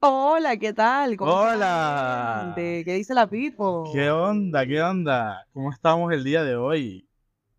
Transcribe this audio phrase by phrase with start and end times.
[0.00, 1.16] Hola, ¿qué tal?
[1.16, 2.54] ¿Cómo la Hola.
[2.56, 4.10] ¿Qué dice la ¿Qué Pipo?
[4.10, 4.66] onda?
[4.66, 5.46] ¿Qué onda?
[5.52, 7.08] ¿Cómo estamos el día de hoy?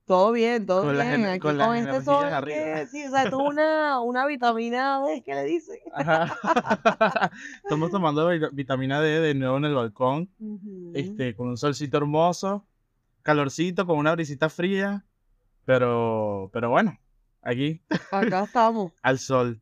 [0.06, 1.04] Todo bien, todo Con bien.
[1.04, 2.88] ener- Aquí con este sol arriba.
[2.88, 5.78] sí, o sea, tuvo una, una vitamina D, ¿qué le dicen?
[7.62, 10.30] Estamos tomando vita- vitamina D de nuevo en el balcón,
[10.94, 12.66] este, con un solcito hermoso,
[13.24, 15.06] calorcito, con una brisita fría,
[15.66, 17.00] pero, pero bueno,
[17.42, 17.82] aquí
[18.12, 18.92] Acá estamos.
[19.02, 19.62] al sol,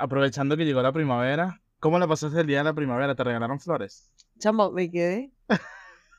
[0.00, 1.60] aprovechando que llegó la primavera.
[1.78, 3.14] ¿Cómo la pasaste el día de la primavera?
[3.14, 4.12] ¿Te regalaron flores?
[4.38, 5.32] Chamo, me quedé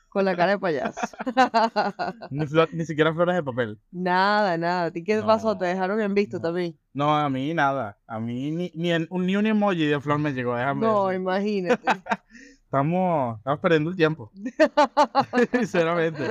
[0.08, 1.00] con la cara de payaso.
[2.30, 3.78] Ni, ni siquiera flores de papel.
[3.90, 4.84] Nada, nada.
[4.84, 5.56] ¿A ti qué pasó?
[5.56, 6.42] ¿Te dejaron en visto no.
[6.42, 6.78] también?
[6.92, 7.98] No, a mí nada.
[8.06, 11.12] A mí ni, ni, en- un, ni un emoji de flor me llegó, déjame No,
[11.12, 11.86] imagínate.
[12.64, 14.32] Estamos, estamos perdiendo el tiempo,
[15.52, 16.22] sinceramente.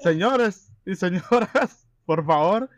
[0.00, 2.70] Señores y señoras, por favor,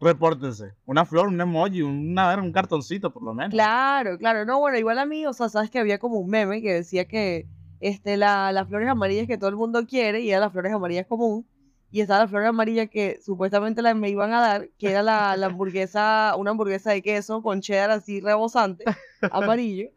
[0.00, 0.74] repórtense.
[0.86, 3.52] Una flor, un emoji, una, un cartoncito, por lo menos.
[3.52, 4.44] Claro, claro.
[4.44, 7.06] No, bueno, igual a mí, o sea, sabes que había como un meme que decía
[7.06, 7.46] que
[7.80, 11.06] este, la, las flores amarillas que todo el mundo quiere y eran las flores amarillas
[11.06, 11.46] común.
[11.90, 15.38] Y estaba la flor amarilla que supuestamente la, me iban a dar, que era la,
[15.38, 18.84] la hamburguesa, una hamburguesa de queso con cheddar así rebosante,
[19.32, 19.88] amarillo.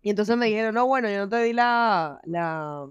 [0.00, 2.86] Y entonces me dijeron, no, bueno, yo no te di la, la,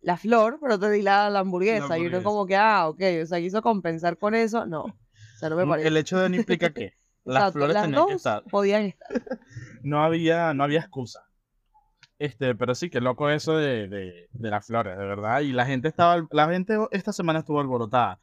[0.00, 1.96] la flor, pero te di la, la hamburguesa.
[1.96, 2.24] Y uno hamburguesa.
[2.24, 4.66] como que, ah, ok, o sea, quiso compensar con eso.
[4.66, 4.86] No,
[5.36, 5.88] o sea, no me parece.
[5.88, 8.42] El hecho de no implica que las flores las tenían que estar.
[8.44, 9.22] podían estar.
[9.82, 11.28] No había, no había excusa.
[12.18, 15.40] Este, pero sí, qué loco eso de, de, de las flores, de verdad.
[15.40, 18.18] Y la gente estaba, la gente esta semana estuvo alborotada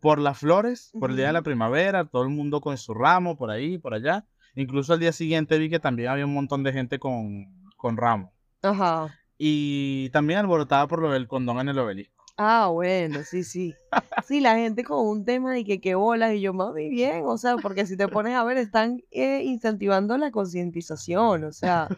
[0.00, 3.38] por las flores, por el día de la primavera, todo el mundo con su ramo,
[3.38, 4.26] por ahí, por allá.
[4.54, 7.46] Incluso al día siguiente vi que también había un montón de gente con,
[7.78, 8.30] con ramo.
[8.62, 9.18] Ajá.
[9.38, 12.24] Y también alborotada por lo del condón en el obelisco.
[12.40, 13.74] Ah, bueno, sí, sí.
[14.24, 17.36] Sí, la gente con un tema de que qué bolas y yo, mami, bien, o
[17.36, 21.88] sea, porque si te pones a ver, están eh, incentivando la concientización, o sea,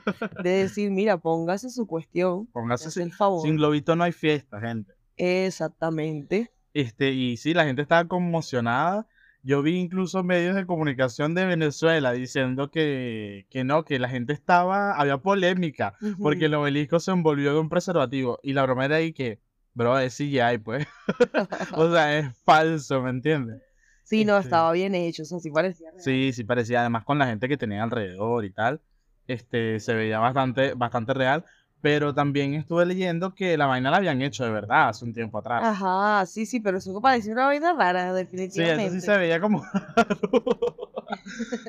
[0.42, 3.42] de decir, mira, póngase su cuestión, Póngase sin, el favor.
[3.42, 4.94] sin globito no hay fiesta, gente.
[5.16, 6.50] Exactamente.
[6.72, 9.06] Este, y sí, la gente estaba conmocionada.
[9.42, 14.32] Yo vi incluso medios de comunicación de Venezuela diciendo que, que no, que la gente
[14.32, 18.38] estaba, había polémica, porque el obelisco se envolvió de un preservativo.
[18.42, 19.40] Y la broma era ahí que,
[19.74, 20.86] bro, es CGI, pues.
[21.76, 23.60] O sea, es falso, ¿me entiendes?
[24.04, 26.02] Sí, no, Este, estaba bien hecho, o sea, sí parecía real.
[26.02, 28.80] sí, sí parecía, además con la gente que tenía alrededor y tal,
[29.26, 31.44] este, se veía bastante, bastante real.
[31.82, 35.38] Pero también estuve leyendo que la vaina la habían hecho de verdad hace un tiempo
[35.38, 35.62] atrás.
[35.64, 39.16] Ajá, sí, sí, pero eso parecía una vaina rara, Sí, eso sí se definitivamente.
[39.18, 39.64] veía como
[39.96, 40.30] raro.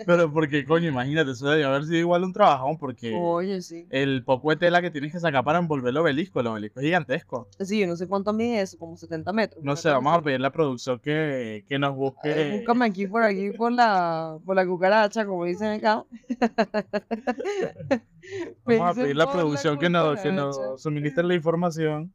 [0.06, 3.86] Pero porque, coño, imagínate, eso debía haber sido igual un trabajón, porque Oye, sí.
[3.90, 6.86] el poco de tela que tienes que sacar para envolver el obelisco, el obelisco es
[6.86, 7.48] gigantesco.
[7.60, 10.46] Sí, yo no sé cuánto mide eso, como 70 metros, No sé, vamos a pedirle
[10.46, 12.52] a la producción que, que nos Eh, busque.
[12.58, 16.04] Búscame aquí por aquí por la, por la cucaracha, como dicen acá.
[18.66, 22.14] Vamos a a la por la producción que nos, que nos suministre la información.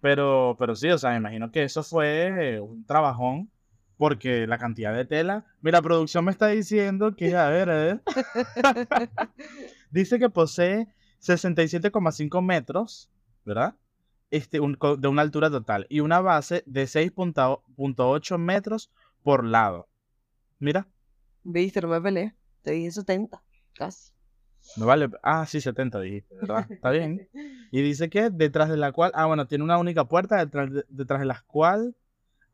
[0.00, 3.50] Pero, pero sí, o sea, me imagino que eso fue un trabajón.
[3.98, 5.44] Porque la cantidad de tela.
[5.60, 8.02] Mira, producción me está diciendo que, a ver, a ver.
[9.90, 10.88] Dice que posee
[11.20, 13.10] 67,5 metros,
[13.44, 13.76] ¿verdad?
[14.30, 18.90] Este, un- de una altura total y una base de 6.8 metros
[19.22, 19.88] por lado.
[20.58, 20.88] Mira,
[21.44, 22.34] Viste, no me peleé.
[22.62, 23.42] Te dije 70,
[23.74, 24.12] casi.
[24.76, 25.08] No vale.
[25.22, 26.66] Ah, sí, 70 dijiste, ¿verdad?
[26.70, 27.28] Está bien.
[27.70, 30.84] Y dice que detrás de la cual, ah, bueno, tiene una única puerta detrás de,
[30.88, 31.94] detrás de la cual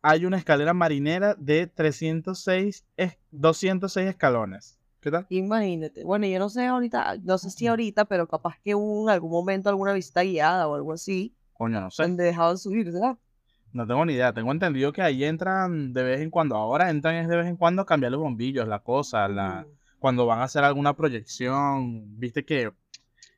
[0.02, 4.78] hay una escalera marinera de 306, es- 206 escalones.
[5.00, 5.26] ¿Qué tal?
[5.28, 6.04] Imagínate.
[6.04, 9.30] Bueno, yo no sé ahorita, no sé si ahorita, pero capaz que hubo en algún
[9.30, 12.02] momento alguna visita guiada o algo así, Coño, no sé.
[12.02, 13.16] donde dejaban subir, ¿verdad?
[13.72, 14.32] No tengo ni idea.
[14.32, 16.56] Tengo entendido que ahí entran de vez en cuando.
[16.56, 19.64] Ahora entran es de vez en cuando a cambiar los bombillos, la cosa, la...
[19.66, 19.78] Ujú.
[19.98, 22.19] Cuando van a hacer alguna proyección.
[22.19, 22.75] Viste que este,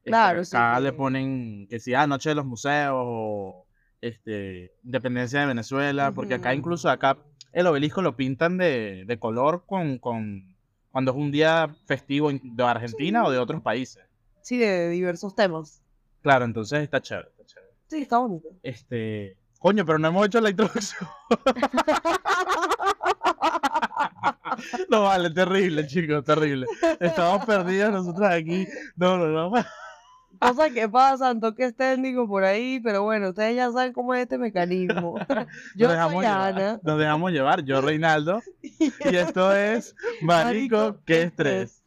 [0.05, 3.67] Claro, sí, acá le que- ponen que si ah, Noche de los Museos o
[4.01, 7.19] este, Independencia de Venezuela, porque acá incluso acá
[7.53, 10.55] el obelisco lo pintan de, de color con, con
[10.91, 14.03] cuando es un día festivo de Argentina o de otros países.
[14.43, 15.83] Sí, de diversos temas.
[16.23, 17.73] Claro, entonces está chévere, está chévere.
[17.89, 18.49] Sí, está bonito.
[18.63, 21.09] Este, coño, pero no hemos hecho la introducción.
[24.89, 26.67] No vale, terrible, chicos, terrible.
[26.99, 28.67] Estamos perdidos nosotros aquí.
[28.97, 29.53] No, no, no.
[30.41, 34.39] Cosas que pasan, toques técnicos por ahí, pero bueno, ustedes ya saben cómo es este
[34.39, 35.19] mecanismo.
[35.77, 36.55] Yo Nos dejamos soy llevar.
[36.55, 36.81] Ana.
[36.83, 37.65] Nos dejamos llevar.
[37.65, 38.43] Yo, Reinaldo.
[38.63, 41.83] Y esto es Marico, qué estrés.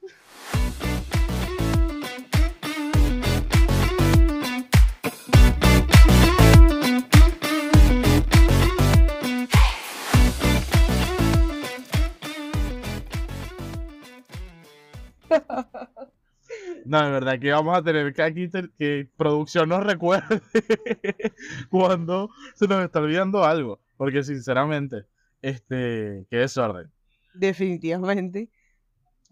[16.86, 20.42] No, de verdad que vamos a tener que aquí que producción nos recuerde
[21.70, 23.80] cuando se nos está olvidando algo.
[23.98, 25.06] Porque sinceramente,
[25.42, 26.92] este, qué desorden.
[27.34, 28.50] Definitivamente.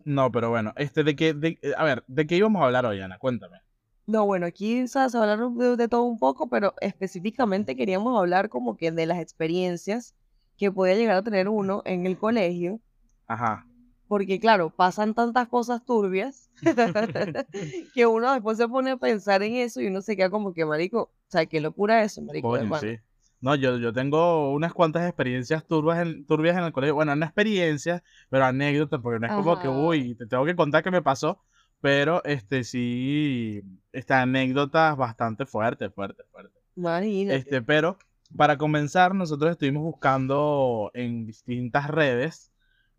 [0.06, 3.01] No, pero bueno, este, de qué, de, a ver, ¿de qué íbamos a hablar hoy,
[3.01, 3.18] Ana?
[3.19, 3.59] Cuéntame.
[4.07, 8.77] No, bueno, aquí se hablaron de, de todo un poco, pero específicamente queríamos hablar como
[8.77, 10.15] que de las experiencias
[10.57, 12.80] que podía llegar a tener uno en el colegio,
[13.27, 13.65] Ajá.
[14.12, 16.50] Porque claro, pasan tantas cosas turbias
[17.94, 20.66] que uno después se pone a pensar en eso y uno se queda como que,
[20.66, 22.81] marico, o sea, qué locura eso, marico, hermano.
[22.81, 23.00] sí.
[23.40, 26.94] No, yo, yo tengo unas cuantas experiencias turbias en, turbias en el colegio.
[26.94, 29.80] Bueno, no experiencias, pero anécdotas, porque no es como que, Ajá.
[29.80, 31.42] uy, te tengo que contar qué me pasó.
[31.80, 36.62] Pero, este, sí, estas anécdotas bastante fuertes, fuertes, fuertes.
[36.75, 37.38] Imagínate.
[37.38, 37.98] Este, pero,
[38.36, 42.50] para comenzar, nosotros estuvimos buscando en distintas redes,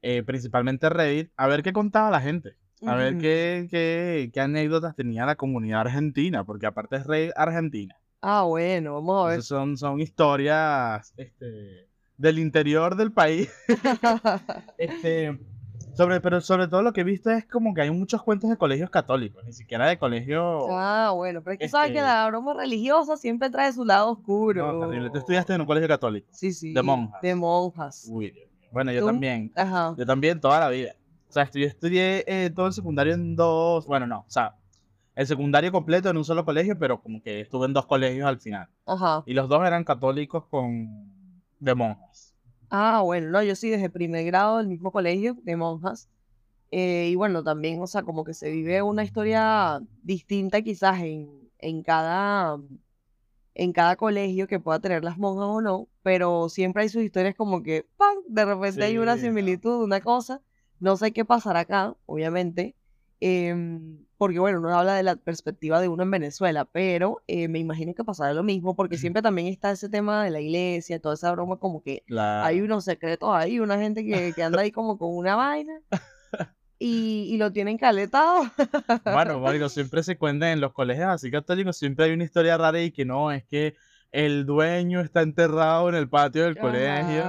[0.02, 2.56] eh, principalmente Reddit, a ver qué contaba la gente.
[2.84, 7.96] A ver qué, qué, qué anécdotas tenía la comunidad argentina, porque aparte es Reddit Argentina.
[8.20, 9.32] Ah, bueno, vamos a ver.
[9.34, 13.50] Entonces son, son historias este, del interior del país.
[14.78, 15.38] Este,
[15.94, 18.56] sobre, pero sobre todo lo que he visto es como que hay muchos cuentos de
[18.56, 20.64] colegios católicos, ni siquiera de colegios...
[20.70, 24.10] Ah, bueno, pero es que sabes que Este- la broma religiosa siempre trae su lado
[24.10, 24.72] oscuro.
[24.72, 25.10] No, terrible.
[25.10, 26.26] Tú estudiaste en un colegio católico.
[26.32, 26.72] Sí, sí.
[26.72, 27.20] de monjas.
[27.22, 28.06] De monjas.
[28.10, 28.48] Uy, Dios.
[28.72, 29.06] Bueno, yo ¿Tú?
[29.06, 29.52] también.
[29.54, 29.94] Ajá.
[29.96, 30.94] Yo también toda la vida.
[31.28, 33.86] O sea, estudié, estudié eh, todo el secundario en dos...
[33.86, 34.56] Bueno, no, o sea,
[35.14, 38.40] el secundario completo en un solo colegio, pero como que estuve en dos colegios al
[38.40, 38.68] final.
[38.86, 39.22] Ajá.
[39.26, 40.88] Y los dos eran católicos con...
[41.58, 42.34] de monjas.
[42.70, 46.08] Ah, bueno, no, yo sí desde primer grado del mismo colegio de monjas.
[46.70, 51.50] Eh, y bueno, también, o sea, como que se vive una historia distinta quizás en,
[51.58, 52.58] en cada,
[53.54, 57.34] en cada colegio que pueda tener las monjas o no, pero siempre hay sus historias
[57.34, 58.16] como que, ¡pam!
[58.28, 60.40] De repente hay una Sí, similitud, una cosa.
[60.80, 62.74] No sé qué pasará acá, obviamente,
[63.20, 67.58] em, porque bueno, uno habla de la perspectiva de uno en Venezuela, pero eh, me
[67.60, 71.14] imagino que pasará lo mismo, porque siempre también está ese tema de la iglesia, toda
[71.14, 74.98] esa broma como que hay unos secretos ahí, una gente que, que anda ahí como
[74.98, 75.72] con una vaina
[76.78, 78.42] y, y lo tienen caletado.
[79.04, 82.80] Bueno, Marico, siempre se cuenta en los colegios así católicos, siempre hay una historia rara
[82.82, 83.74] y que no, es que
[84.12, 87.24] el dueño está enterrado en el patio del colegio,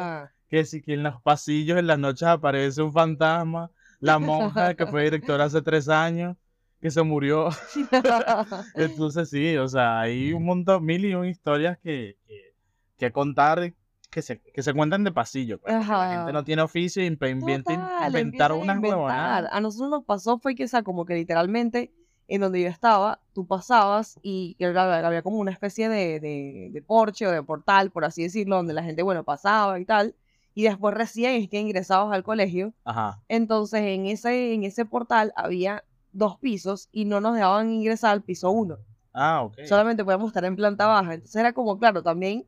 [0.50, 4.86] que si que en los pasillos en las noches aparece un fantasma, la monja que
[4.86, 6.36] fue directora hace tres años,
[6.82, 7.50] que se murió.
[8.76, 12.54] Entonces sí, o sea, hay un montón, mil y un historias que, que,
[12.98, 13.74] que contar,
[14.12, 15.60] que se, que se cuentan de pasillo.
[15.60, 19.50] pues, la gente no tiene oficio y inventar unas huevonadas.
[19.54, 21.94] A nosotros nos pasó fue que, o sea, como que literalmente
[22.34, 26.82] en donde yo estaba, tú pasabas y había, había como una especie de, de, de
[26.82, 30.16] porche o de portal, por así decirlo, donde la gente, bueno, pasaba y tal.
[30.56, 32.74] Y después recién es que ingresabas al colegio.
[32.86, 33.22] Ajá.
[33.28, 38.24] Entonces en ese, en ese portal había dos pisos y no nos dejaban ingresar al
[38.24, 38.80] piso uno.
[39.14, 39.66] Ah, ok.
[39.68, 41.14] Solamente podíamos estar en planta baja.
[41.14, 42.48] Entonces era como, claro, también,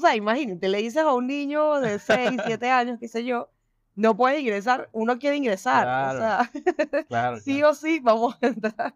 [0.00, 3.48] sea, imagínate, le dices a un niño de 6, 7 años, qué sé yo,
[3.94, 5.82] no puede ingresar, uno quiere ingresar.
[5.82, 6.50] O Claro, sea,
[7.08, 7.70] Claro, sí claro.
[7.70, 8.94] o sí, vamos a entrar.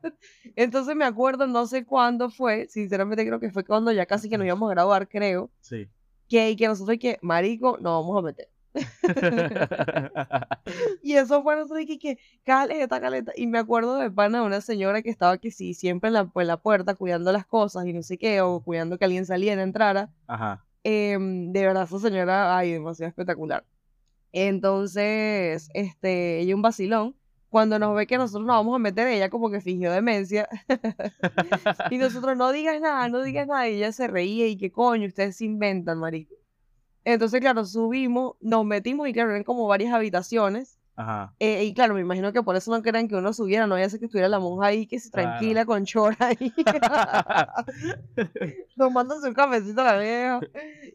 [0.56, 4.38] Entonces me acuerdo, no sé cuándo fue, sinceramente creo que fue cuando ya casi que
[4.38, 5.88] nos íbamos a graduar, creo, Sí.
[6.28, 8.48] que, que nosotros, que, marico, nos vamos a meter.
[11.02, 13.32] Y eso fue nosotros que, que caleta, caleta.
[13.36, 16.30] Y me acuerdo de pana de una señora que estaba que sí, siempre en la,
[16.34, 20.10] la puerta cuidando las cosas y no sé qué, o cuidando que alguien saliera, entrara.
[20.26, 20.64] Ajá.
[20.82, 23.64] Em, de verdad, esa señora, ay, demasiado espectacular.
[24.38, 27.16] Entonces, este, ella un vacilón.
[27.48, 30.46] Cuando nos ve que nosotros nos vamos a meter, ella como que fingió demencia.
[31.90, 33.66] y nosotros, no digas nada, no digas nada.
[33.66, 36.34] Y ella se reía y que coño, ustedes se inventan, marico.
[37.02, 40.75] Entonces, claro, subimos, nos metimos y claro, eran como varias habitaciones.
[40.98, 41.34] Ajá.
[41.38, 43.84] Eh, y claro, me imagino que por eso no querían que uno subiera, no vaya
[43.86, 45.28] a ser que estuviera la monja ahí, que se Claro.
[45.28, 46.54] tranquila con chora ahí,
[48.76, 50.40] tomándose un cafecito la vieja.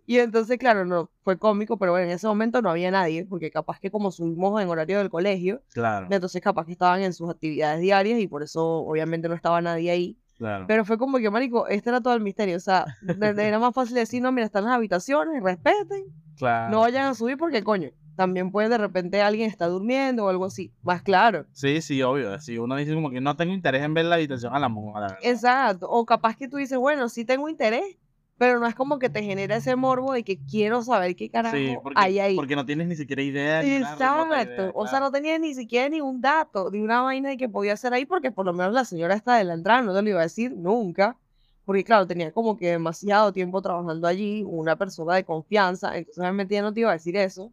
[0.06, 3.52] Y entonces, claro, no, fue cómico, pero bueno, en ese momento no había nadie, porque
[3.52, 7.30] capaz que como subimos en horario del colegio, Claro, entonces capaz que estaban en sus
[7.30, 10.18] actividades diarias y por eso obviamente no estaba nadie ahí.
[10.38, 10.66] claro.
[10.68, 12.86] Pero fue como que, marico, este era todo el misterio, o sea,
[13.22, 16.06] era más fácil decir, no, mira, están las habitaciones, respeten,
[16.38, 16.72] claro.
[16.72, 17.90] no vayan a subir porque, coño,
[18.22, 21.48] también puede de repente alguien está durmiendo o algo así, más claro.
[21.54, 22.40] Sí, sí, obvio.
[22.40, 25.18] Si uno dice como que no tengo interés en ver la habitación a la verdad.
[25.24, 25.90] Exacto.
[25.90, 27.98] O capaz que tú dices, bueno, sí tengo interés,
[28.38, 31.56] pero no es como que te genera ese morbo de que quiero saber qué carajo
[31.58, 32.36] Sí, porque, hay ahí.
[32.36, 33.66] porque no tienes ni siquiera idea.
[33.66, 34.72] Exacto.
[34.76, 37.76] O sea, no tenía ni siquiera ni un dato de una vaina de que podía
[37.76, 40.10] ser ahí, porque por lo menos la señora está de la entrada, no te lo
[40.10, 41.18] iba a decir nunca.
[41.66, 46.54] Porque claro, tenía como que demasiado tiempo trabajando allí, una persona de confianza, entonces obviamente
[46.54, 47.52] ella no te iba a decir eso.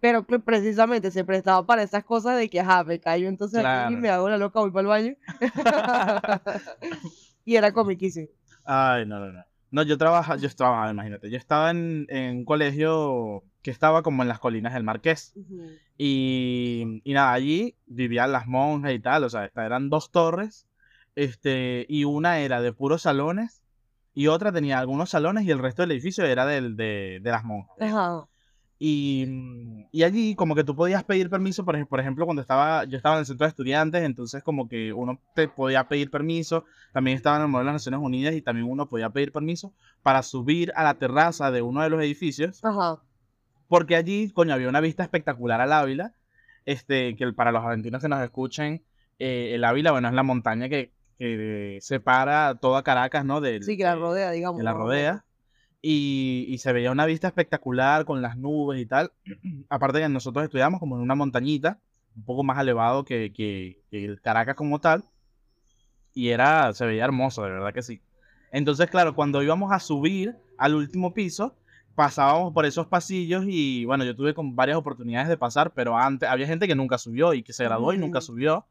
[0.00, 3.96] Pero precisamente se prestaba para esas cosas de que, ajá, me callo entonces aquí y
[3.96, 3.98] Claro.
[3.98, 5.14] me hago la loca, voy para el baño.
[7.44, 8.28] y era comiquísimo.
[8.64, 9.44] Ay, no, no, no.
[9.70, 14.22] No, yo trabajaba, yo estaba, imagínate, yo estaba en, en un colegio que estaba como
[14.22, 15.34] en las colinas del Marqués.
[15.98, 20.66] Y, y nada, allí vivían las monjas y tal, o sea, eran dos torres,
[21.16, 23.62] este, y una era de puros salones,
[24.14, 27.44] y otra tenía algunos salones, y el resto del edificio era del, de, de las
[27.44, 27.76] monjas.
[27.80, 28.24] Ajá.
[28.80, 32.42] Y, mm, y allí como que tú podías pedir permiso, por, ej- por ejemplo, cuando
[32.42, 36.10] estaba, yo estaba en el centro de estudiantes, entonces como que uno te podía pedir
[36.10, 39.32] permiso, también estaba en el modelo de las Naciones Unidas y también uno podía pedir
[39.32, 43.00] permiso para subir a la terraza de uno de los edificios, Ajá.
[43.66, 46.14] porque allí, coño, había una vista espectacular al Ávila,
[46.64, 48.82] este, que para los argentinos que nos escuchen,
[49.18, 53.40] eh, el Ávila, bueno, es la montaña que, que separa toda Caracas, ¿no?
[53.40, 54.58] Del, Sí, que la de- rodea, digamos.
[54.58, 55.24] que la rodea.
[55.82, 59.12] Y, y se veía una vista espectacular con las nubes y tal.
[59.70, 61.80] Aparte que nosotros estudiamos como en una montañita,
[62.16, 65.04] un poco más elevado que, que- que el Caracas como tal.
[66.14, 68.00] Y era, se veía hermoso, de verdad que sí.
[68.52, 71.56] Entonces, claro, cuando íbamos a subir al último piso,
[71.94, 76.28] pasábamos por esos pasillos y bueno, yo tuve con varias oportunidades de pasar, pero antes
[76.28, 78.66] había gente que nunca subió y que se graduó y nunca subió.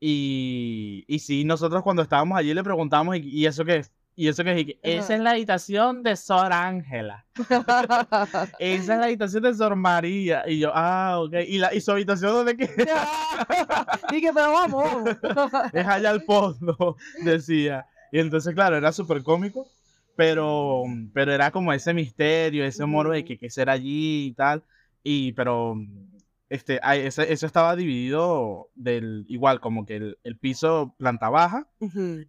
[0.00, 3.92] Y, y sí, nosotros cuando estábamos allí le preguntamos, ¿y, y eso qué es?
[4.16, 7.26] Y eso que que, esa es la habitación de Sor Ángela.
[8.60, 10.44] Esa es la habitación de Sor María.
[10.46, 11.34] Y yo, ah, ok.
[11.48, 13.08] ¿Y, la, y su habitación dónde queda?
[14.12, 15.16] y que, pero vamos.
[15.72, 17.86] es allá al fondo, decía.
[18.12, 19.66] Y entonces, claro, era súper cómico,
[20.14, 24.62] pero, pero era como ese misterio, ese moro de que qué será allí y tal.
[25.02, 25.76] Y, pero,
[26.50, 31.68] este, ese- eso estaba dividido del, igual, como que el, el piso planta baja,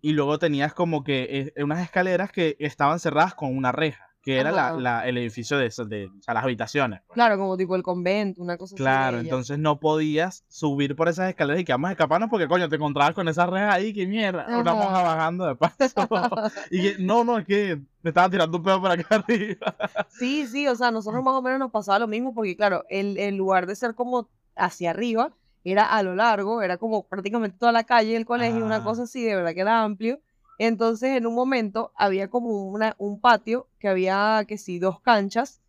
[0.02, 4.40] y luego tenías como que eh, unas escaleras que estaban cerradas con una reja, que
[4.40, 7.02] era la, la- el edificio de, de o sea, las habitaciones.
[7.06, 7.14] pues.
[7.14, 9.28] Claro, como tipo el convento, una cosa Claro, así.
[9.28, 12.76] entonces no podías subir por esas escaleras y que vamos a escaparnos porque coño, te
[12.76, 14.74] encontrabas con esas rejas ahí, que mierda, una Ajá.
[14.74, 15.76] monja bajando de paso.
[16.72, 19.76] y que, no, no, es que me estaba tirando un pedo por acá arriba.
[20.10, 23.18] Sí, sí, o sea, nosotros más o menos nos pasaba lo mismo porque, claro, el,
[23.20, 25.32] el lugar de ser como hacia arriba
[25.64, 29.24] era a lo largo, era como prácticamente toda la calle del colegio, una cosa así,
[29.24, 30.20] de verdad que era amplio.
[30.58, 35.62] Entonces, en un momento había como una, un patio que había, que sí, dos canchas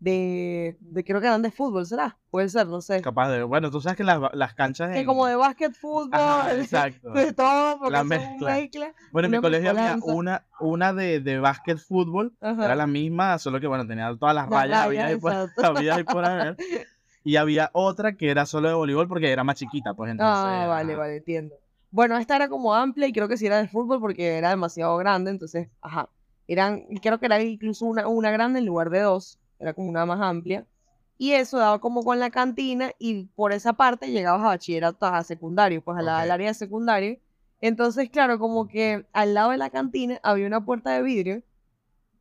[0.00, 2.18] de, de creo que eran de fútbol, ¿será?
[2.30, 3.00] Puede ser, no sé.
[3.00, 6.10] Capaz de, bueno, tú sabes que las, las canchas Que en- como de básquet, fútbol,
[6.12, 7.12] Ajá, exacto.
[7.12, 8.54] de todo, porque La mezcla.
[8.56, 8.92] mezcla.
[9.12, 12.64] Bueno, en mi colegio había una, una de, de básquet fútbol, Ajá.
[12.66, 15.32] era la misma, solo que bueno, tenía todas las Las rayas, había rayas, y por,
[15.64, 16.56] habidas y por haber.
[17.26, 20.44] Y había otra que era solo de voleibol porque era más chiquita, pues entonces.
[20.44, 21.00] Ah, vale, ajá.
[21.00, 21.54] vale, entiendo.
[21.94, 24.96] Bueno, esta era como amplia y creo que sí era de fútbol porque era demasiado
[24.96, 26.08] grande, entonces, ajá.
[26.48, 30.04] Eran, creo que era incluso una, una grande en lugar de dos, era como una
[30.04, 30.66] más amplia.
[31.18, 35.22] Y eso daba como con la cantina y por esa parte llegabas a bachillerato, a
[35.22, 36.34] secundario, pues a la- al Ok.
[36.34, 37.16] área de secundario.
[37.60, 41.42] Entonces, claro, como que al lado de la cantina había una puerta de vidrio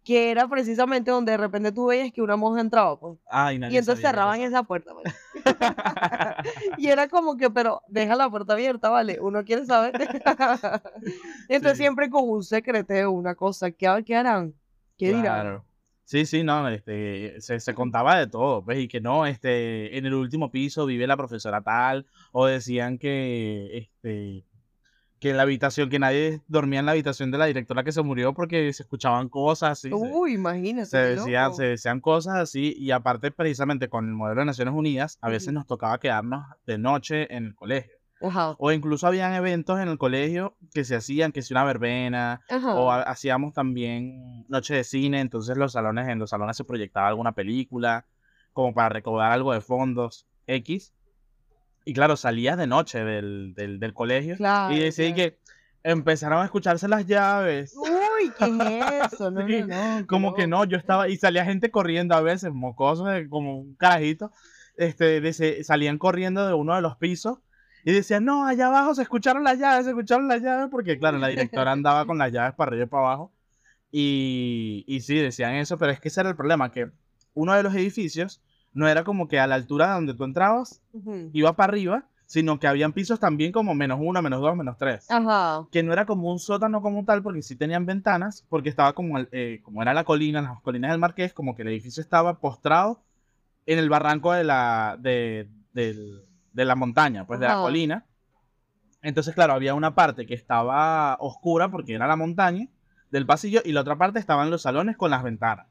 [0.03, 3.17] que era precisamente donde de repente tú veías que una monja entraba, pues.
[3.25, 5.11] Ay, Y nadie entonces cerraban esa puerta, pues.
[6.77, 9.19] Y era como que, pero deja la puerta abierta, ¿vale?
[9.21, 9.93] Uno quiere saber.
[11.49, 11.83] Entonces Sí.
[11.83, 13.71] siempre con un secreteo, una cosa.
[13.71, 14.53] ¿Qué, qué harán?
[14.97, 15.41] ¿Qué dirán?
[15.41, 15.65] Claro.
[16.05, 20.05] Sí, sí, no, este, se, se contaba de todo, pues, y que no, este, en
[20.05, 24.45] el último piso vive la profesora tal, o decían que, este,
[25.23, 28.01] que en la habitación, que nadie dormía en la habitación de la directora que se
[28.01, 30.85] murió porque se escuchaban cosas así, se, Uy, imagínate.
[30.87, 31.53] se loco.
[31.55, 35.53] se decían cosas así, y aparte precisamente con el modelo de Naciones Unidas, a veces
[35.53, 38.55] nos tocaba quedarnos de noche en el colegio, Ajá.
[38.59, 42.41] o incluso habían eventos en el colegio que se hacían, que si una verbena,
[42.75, 47.07] o ha- hacíamos también noche de cine, entonces los salones, en los salones se proyectaba
[47.07, 48.05] alguna película,
[48.51, 50.93] como para recaudar algo de fondos X.
[51.85, 55.31] Y claro, salías de noche del, del, del colegio Claro, y decía claro.
[55.31, 55.39] que
[55.83, 57.75] empezaron a escucharse las llaves.
[57.75, 58.45] Uy, ¿qué
[59.05, 59.31] es eso?
[59.31, 59.97] No, Sí, no, no.
[59.99, 63.75] qué Como que no, yo estaba, y salía gente corriendo a veces, mocosos, como un
[63.75, 64.31] carajito,
[64.77, 67.39] este, de salían corriendo de uno de los pisos
[67.85, 71.17] y decían, no, allá abajo se escucharon las llaves, se escucharon las llaves, porque claro,
[71.17, 73.33] la directora andaba con las llaves para arriba y para abajo.
[73.91, 76.89] Y, y sí, decían eso, pero es que ese era el problema, que
[77.33, 78.41] uno de los edificios
[78.73, 80.81] no era como que a la altura donde tú entrabas,
[81.33, 85.09] iba para arriba, sino que habían pisos también como menos uno, menos dos, menos tres
[85.11, 85.67] Ajá.
[85.71, 89.17] que no era como un sótano como tal, porque sí tenían ventanas, porque estaba como,
[89.19, 92.39] el- eh, como era la colina, las colinas del Marqués, como que el edificio estaba
[92.39, 93.01] postrado
[93.65, 98.05] en el barranco de la, de, del- de la montaña, pues de la colina.
[99.01, 102.67] Entonces, claro, había una parte que estaba oscura porque era la montaña,
[103.13, 105.67] del pasillo y la otra parte estaban los salones con las ventanas.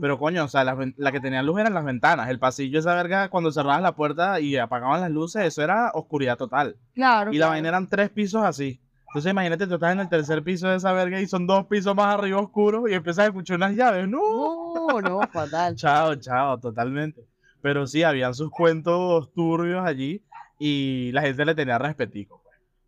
[0.00, 2.30] Pero coño, o sea, ven- la que tenía luz eran las ventanas.
[2.30, 6.38] El pasillo, esa verga, cuando cerraban la puerta y apagaban las luces, eso era oscuridad
[6.38, 6.76] total.
[6.94, 7.32] claro.
[7.32, 8.80] Y la vaina eran tres pisos así.
[9.08, 11.94] Entonces imagínate, tú estás en el tercer piso de esa verga y son dos pisos
[11.96, 14.08] más arriba oscuros y empiezas a escuchar unas llaves.
[14.08, 14.74] ¡No!
[14.88, 15.74] No, no, fatal.
[15.76, 17.22] Chao, chao, totalmente.
[17.60, 20.22] Pero sí, habían sus cuentos turbios allí
[20.60, 22.40] y la gente le tenía respetico.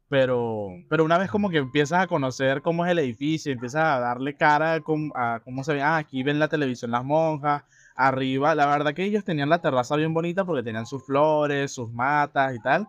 [0.08, 3.98] Pero, pero una vez como que empiezas a conocer cómo es el edificio, empiezas a
[3.98, 7.64] darle cara a cómo, a cómo se ve, ah, aquí ven la televisión las monjas,
[7.96, 11.90] arriba, la verdad que ellos tenían la terraza bien bonita porque tenían sus flores, sus
[11.92, 12.86] matas y tal,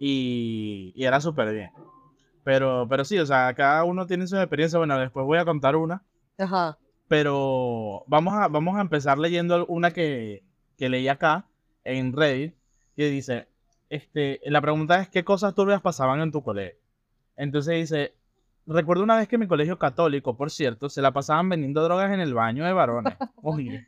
[0.00, 1.70] y, y era súper bien.
[2.42, 5.76] Pero, pero sí, o sea, cada uno tiene su experiencia, bueno, después voy a contar
[5.76, 6.02] una
[6.38, 6.78] Ajá.
[7.08, 10.42] pero vamos a, vamos a empezar leyendo una que,
[10.76, 11.46] que leí acá
[11.84, 12.54] en Reddit
[12.96, 13.48] que dice,
[13.90, 16.78] este, la pregunta es ¿qué cosas turbias pasaban en tu colegio?
[17.36, 18.14] Entonces dice,
[18.66, 22.12] recuerdo una vez que en mi colegio católico, por cierto, se la pasaban vendiendo drogas
[22.12, 23.14] en el baño de varones.
[23.42, 23.86] Oye.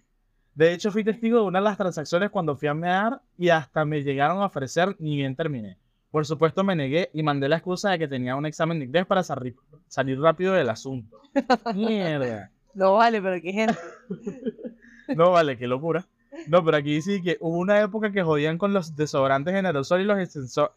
[0.54, 3.84] De hecho, fui testigo de una de las transacciones cuando fui a mear y hasta
[3.84, 5.78] me llegaron a ofrecer ni bien terminé.
[6.10, 9.06] Por supuesto me negué y mandé la excusa de que tenía un examen de inglés
[9.06, 9.54] para salir,
[9.86, 11.20] salir rápido del asunto.
[11.74, 12.50] Mierda.
[12.74, 13.78] No vale, pero qué gente.
[15.16, 16.06] No, vale, qué locura.
[16.46, 20.00] No, pero aquí sí que hubo una época que jodían con los desodorantes en aerosol
[20.00, 20.18] y los,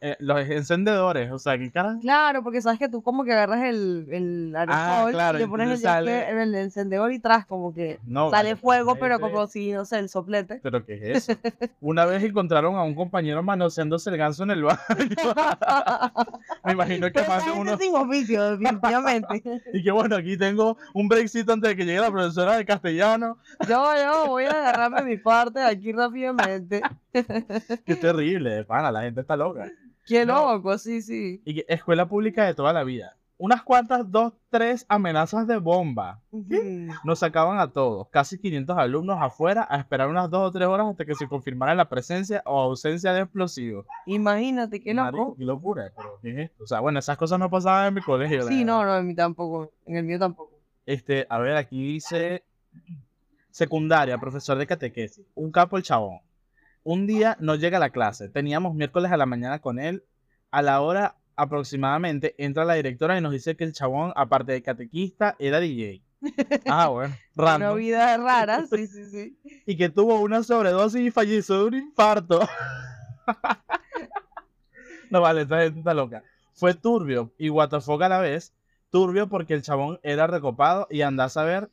[0.02, 1.32] eh, los encendedores.
[1.32, 1.98] O sea, ¿qué cara?
[2.02, 5.48] Claro, porque sabes que tú como que agarras el, el aerosol Ah, claro, y le
[5.48, 9.48] pones el, sale- en el encendedor y tras como que No, sale fuego, pero como
[9.48, 10.60] si, no sé, el soplete.
[10.64, 11.40] ¿Pero qué es eso?
[11.82, 14.78] Una vez encontraron a un compañero manoseándose el ganso en el baño.
[16.64, 17.78] Me imagino que más de uno.
[17.78, 19.42] sin oficio, definitivamente.
[19.74, 23.38] Y que bueno, aquí tengo un breakcito antes de que llegue la profesora de castellano.
[23.68, 26.82] Yo, yo voy a agarrarme mi parte aquí rápidamente.
[27.86, 29.70] Qué terrible, de pana, la gente está loca.
[30.06, 30.54] Qué No.
[30.54, 31.42] loco, sí, sí.
[31.46, 33.16] Y escuela pública de toda la vida.
[33.38, 36.22] Unas cuantas, dos, tres amenazas de bomba.
[37.04, 40.86] Nos sacaban a todos, casi 500 alumnos afuera, a esperar unas dos o tres horas
[40.88, 43.88] hasta que se confirmara la presencia o ausencia de explosivos.
[44.06, 45.36] Imagínate, qué Marico, loco.
[45.38, 46.64] qué locura, pero ¿qué es esto?
[46.64, 48.44] O sea, bueno, esas cosas no pasaban en mi colegio.
[48.44, 48.66] Sí, verdad.
[48.66, 49.72] no, no, en mí tampoco.
[49.88, 50.60] En el mío tampoco.
[50.86, 52.44] Este, a ver, aquí dice
[53.52, 56.20] secundaria, profesor de catequesis, un capo el chabón.
[56.84, 60.04] Un día no llega a la clase, teníamos miércoles a la mañana con él,
[60.50, 64.62] a la hora aproximadamente entra la directora y nos dice que el chabón, aparte de
[64.62, 66.02] catequista, era DJ.
[66.68, 67.78] Ah, bueno, Una random.
[67.78, 69.38] vida rara, sí, sí, sí.
[69.66, 72.48] Y que tuvo una sobredosis y falleció de un infarto.
[75.10, 76.24] no vale, esta gente está loca.
[76.54, 78.54] Fue turbio y fuck a la vez.
[78.92, 81.72] Turbio porque el chabón era recopado y anda a saber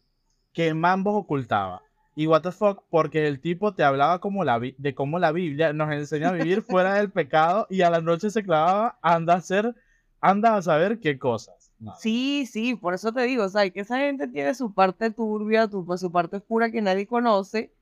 [0.52, 1.82] qué mambos ocultaba.
[2.14, 5.72] Y what the fuck porque el tipo te hablaba como la de cómo la Biblia
[5.72, 9.36] nos enseña a vivir fuera del pecado y a la noche se clavaba, anda a
[9.36, 9.74] hacer,
[10.20, 11.70] anda a saber qué cosas.
[11.78, 11.94] No.
[11.96, 15.68] Sí, sí, por eso te digo, o sea, que esa gente tiene su parte turbia,
[15.68, 17.72] tu- pues, su parte oscura que nadie conoce,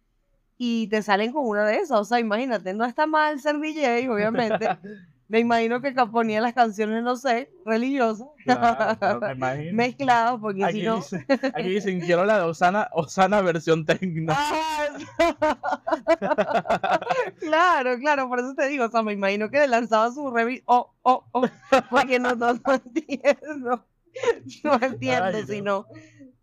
[0.59, 4.11] y te salen con una de esas, o sea, imagínate, no está mal ser DJ,
[4.13, 4.69] obviamente,
[5.29, 9.77] me imagino que ponía las canciones, no sé, religiosas, Claro, claro, me imagino.
[9.77, 10.97] mezcladas, porque Aquí, si no...
[10.97, 14.33] dice- aquí dicen, quiero la de Osana, Osana versión tecno.
[14.37, 14.89] Ah,
[17.41, 20.65] claro, claro, por eso te digo, o sea, me imagino que le lanzaba su revista,
[20.67, 21.47] oh, oh, oh,
[21.91, 23.87] porque no, no, no entiendo,
[24.65, 25.87] no entiendo, Ay, si no...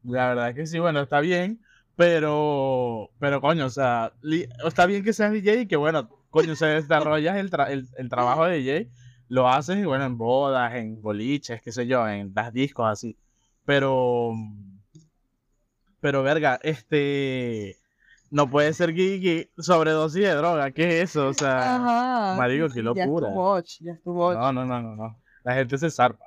[0.03, 1.61] La verdad es que sí, bueno, está bien,
[1.95, 6.55] pero, pero coño, o sea, li- está bien que seas DJ y que bueno, coño,
[6.55, 8.91] se desarrollas el, tra- el, el trabajo de DJ,
[9.29, 13.17] lo haces bueno, en bodas, en boliches, qué sé yo, en las discos así,
[13.65, 14.33] pero,
[15.99, 17.77] pero verga, este,
[18.31, 21.27] no puede ser que, sobredosis de droga, ¿qué es eso?
[21.29, 22.37] O sea, Ajá.
[22.37, 23.29] marico, qué Ya locura.
[23.79, 24.35] ya too much.
[24.35, 26.25] no, no, no, no, no, la gente se zarpa,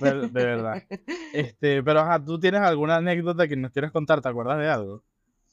[0.00, 0.82] de, de verdad.
[1.32, 4.20] Este, pero ajá, ¿tú tienes alguna anécdota que nos quieras contar?
[4.20, 5.02] ¿Te acuerdas de algo?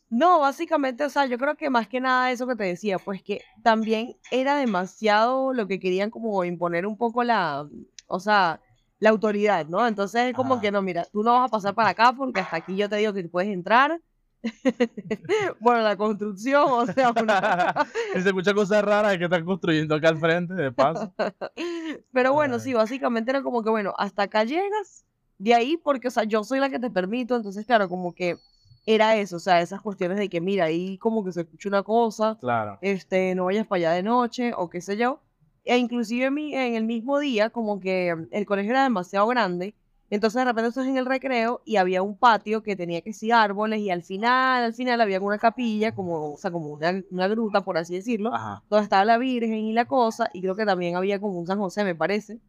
[0.09, 3.21] No, básicamente, o sea, yo creo que más que nada eso que te decía, pues
[3.21, 7.67] que también era demasiado lo que querían como imponer un poco la,
[8.07, 8.59] o sea,
[8.99, 9.87] la autoridad, ¿no?
[9.87, 12.57] Entonces es como que no, mira, tú no vas a pasar para acá porque hasta
[12.57, 14.01] aquí yo te digo que puedes entrar.
[15.59, 17.73] bueno, la construcción, o sea, una...
[18.13, 21.13] Se escucha cosas raras que están construyendo acá al frente, de paso.
[22.13, 22.61] Pero bueno, Ay.
[22.61, 25.05] sí, básicamente era como que, bueno, hasta acá llegas,
[25.37, 28.37] de ahí, porque, o sea, yo soy la que te permito, entonces, claro, como que
[28.85, 31.83] era eso, o sea, esas cuestiones de que, mira, ahí como que se escucha una
[31.83, 32.77] cosa, Claro.
[32.81, 35.19] este, no vayas para allá de noche, o qué sé yo.
[35.65, 39.75] E inclusive mi- en el mismo día, como que el colegio era demasiado grande,
[40.09, 43.33] entonces de repente estás en el recreo y había un patio que tenía que ser
[43.33, 47.27] árboles y al final, al final había una capilla, como, o sea, como una, una
[47.27, 48.63] gruta, por así decirlo, Ajá.
[48.69, 51.59] donde estaba la Virgen y la cosa, y creo que también había como un San
[51.59, 52.39] José, me parece.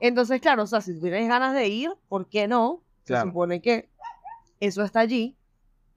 [0.00, 2.82] Entonces, claro, o sea, si tienes ganas de ir, ¿por qué no?
[3.04, 3.88] Se supone que
[4.60, 5.36] eso está allí,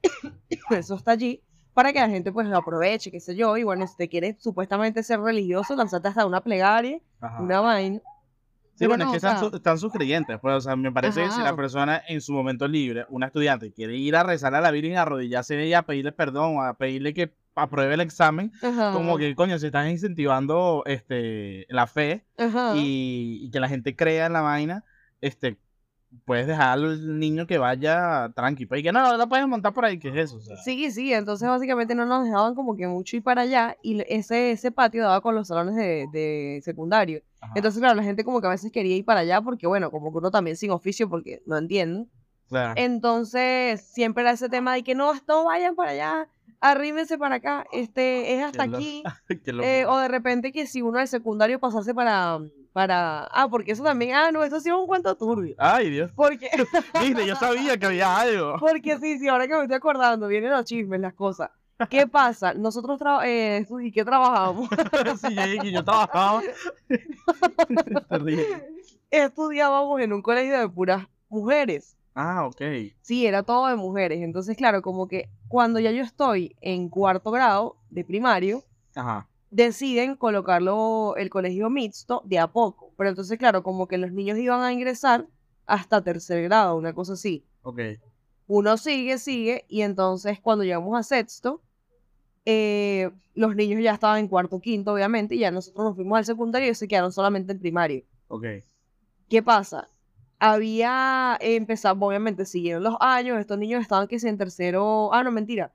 [0.71, 1.41] eso está allí
[1.73, 4.35] para que la gente pues lo aproveche, qué sé yo, y bueno, si te quieres
[4.41, 7.41] supuestamente ser religioso, lanzate hasta una plegaria, Ajá.
[7.41, 7.99] una vaina.
[7.99, 10.91] Sí, Pero bueno, no, es que están, su- están sus creyentes, pues, o sea, me
[10.91, 11.55] parece que si la Ajá.
[11.55, 15.03] persona en su momento libre, una estudiante, quiere ir a rezar a la Virgen, a
[15.03, 19.57] arrodillarse ella, a pedirle perdón, a pedirle que apruebe el examen, Ajá, como que, coño,
[19.59, 22.73] se están incentivando este, la fe ajá.
[22.75, 24.85] y, y que la gente crea en la vaina,
[25.19, 25.57] este,
[26.25, 29.73] puedes dejar al niño que vaya tranqui, pues, y que no, no, no puedes montar
[29.73, 30.37] por ahí, ¿qué es eso?
[30.37, 33.75] O sea, Sí, sí, entonces básicamente no nos dejaban como que mucho ir para allá
[33.81, 37.21] y ese, ese patio daba con los salones de, de secundario.
[37.41, 39.91] ajá, Entonces, claro, la gente como que a veces quería ir para allá porque, bueno,
[39.91, 42.09] como que uno también sin oficio porque no entienden.
[42.47, 42.73] claro.
[42.75, 46.27] Entonces, siempre era ese tema de que no, no vayan para allá,
[46.61, 49.03] arrímense para acá, este, es hasta aquí.
[49.63, 52.39] Eh, o de repente que si uno del secundario pasarse para,
[52.73, 55.55] para, ah, porque eso también, ah, no, eso sí es un cuento turbio.
[55.57, 56.11] Ay, Dios.
[56.15, 56.49] Porque,
[57.01, 58.55] Viste, yo sabía que había algo.
[58.59, 61.49] porque sí, sí, ahora que me estoy acordando, vienen los chismes, las cosas.
[61.89, 62.53] ¿Qué pasa?
[62.53, 64.67] Nosotros, eh, ¿y qué trabajamos?
[65.21, 66.41] sí, que yo trabajaba.
[69.11, 71.95] Estudiábamos en un colegio de puras mujeres.
[72.15, 72.61] Ah, ok.
[73.01, 74.21] Sí, era todo de mujeres.
[74.21, 79.27] Entonces, claro, como que cuando ya yo estoy en cuarto grado de primario, Ajá.
[79.51, 82.93] Deciden colocarlo el colegio mixto de a poco.
[82.97, 85.27] Pero entonces, claro, como que los niños iban a ingresar
[85.65, 87.45] hasta tercer grado, una cosa así.
[87.63, 87.79] Ok.
[88.47, 91.61] Uno sigue, sigue, y entonces cuando llegamos a sexto,
[92.45, 96.25] eh, los niños ya estaban en cuarto, quinto, obviamente, y ya nosotros nos fuimos al
[96.25, 98.03] secundario y se quedaron solamente en primario.
[98.27, 98.45] Ok.
[99.29, 99.87] ¿Qué pasa?
[100.39, 105.31] Había empezado, obviamente, siguieron los años, estos niños estaban que si en tercero, ah, no,
[105.31, 105.73] mentira.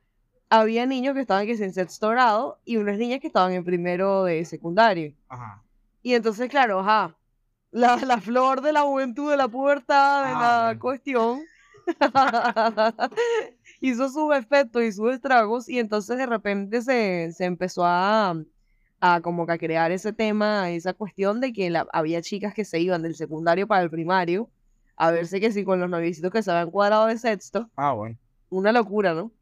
[0.51, 3.65] Había niños que estaban que si en sexto grado y unas niñas que estaban en
[3.65, 5.15] primero de secundario.
[5.29, 5.63] Ajá.
[6.03, 7.17] Y entonces, claro, ajá,
[7.71, 10.81] la, la flor de la juventud, de la pubertad, de Ah, la bueno.
[10.81, 11.41] cuestión,
[13.81, 18.35] hizo sus efectos y sus estragos y entonces de repente se, se empezó a,
[19.01, 22.65] a como que a crear ese tema, esa cuestión de que la- había chicas que
[22.65, 24.49] se iban del secundario para el primario
[24.97, 28.17] a verse que sí con los noviecitos que se habían cuadrado de sexto, Ah, bueno.
[28.51, 29.33] una locura, ¿no?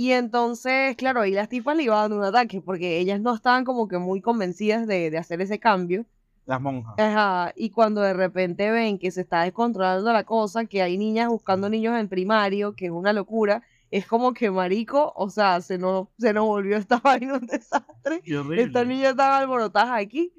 [0.00, 3.64] Y entonces, claro, ahí las tipas le iban dando un ataque porque ellas no estaban
[3.64, 6.06] como que muy convencidas de, de hacer ese cambio.
[6.46, 6.94] Las monjas.
[6.98, 11.28] Ajá, y cuando de repente ven que se está descontrolando la cosa, que hay niñas
[11.28, 15.78] buscando niños en primario, que es una locura, es como que marico, o sea, se
[15.78, 18.20] nos, se nos volvió esta vaina un desastre.
[18.22, 18.62] Qué horrible.
[18.62, 20.32] Estas niñas estaban alborotadas aquí.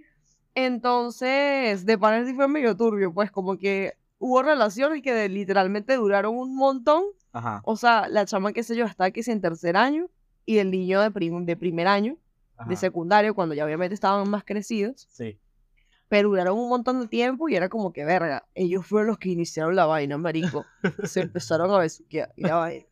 [0.56, 5.96] Entonces, de panel sí fue medio turbio, pues como que hubo relaciones que de- literalmente
[5.96, 7.04] duraron un montón.
[7.32, 7.62] Ajá.
[7.64, 10.08] O sea, la chama, qué sé yo, está aquí en tercer año
[10.46, 12.18] y el niño de, prim- de primer año,
[12.58, 12.70] Ajá.
[12.70, 15.38] de secundario, cuando ya obviamente estaban más crecidos Sí.
[16.08, 19.30] pero duraron un montón de tiempo y era como que, verga, ellos fueron los que
[19.30, 20.66] iniciaron la vaina, marico.
[21.04, 22.86] Se empezaron a besuquear y la vaina.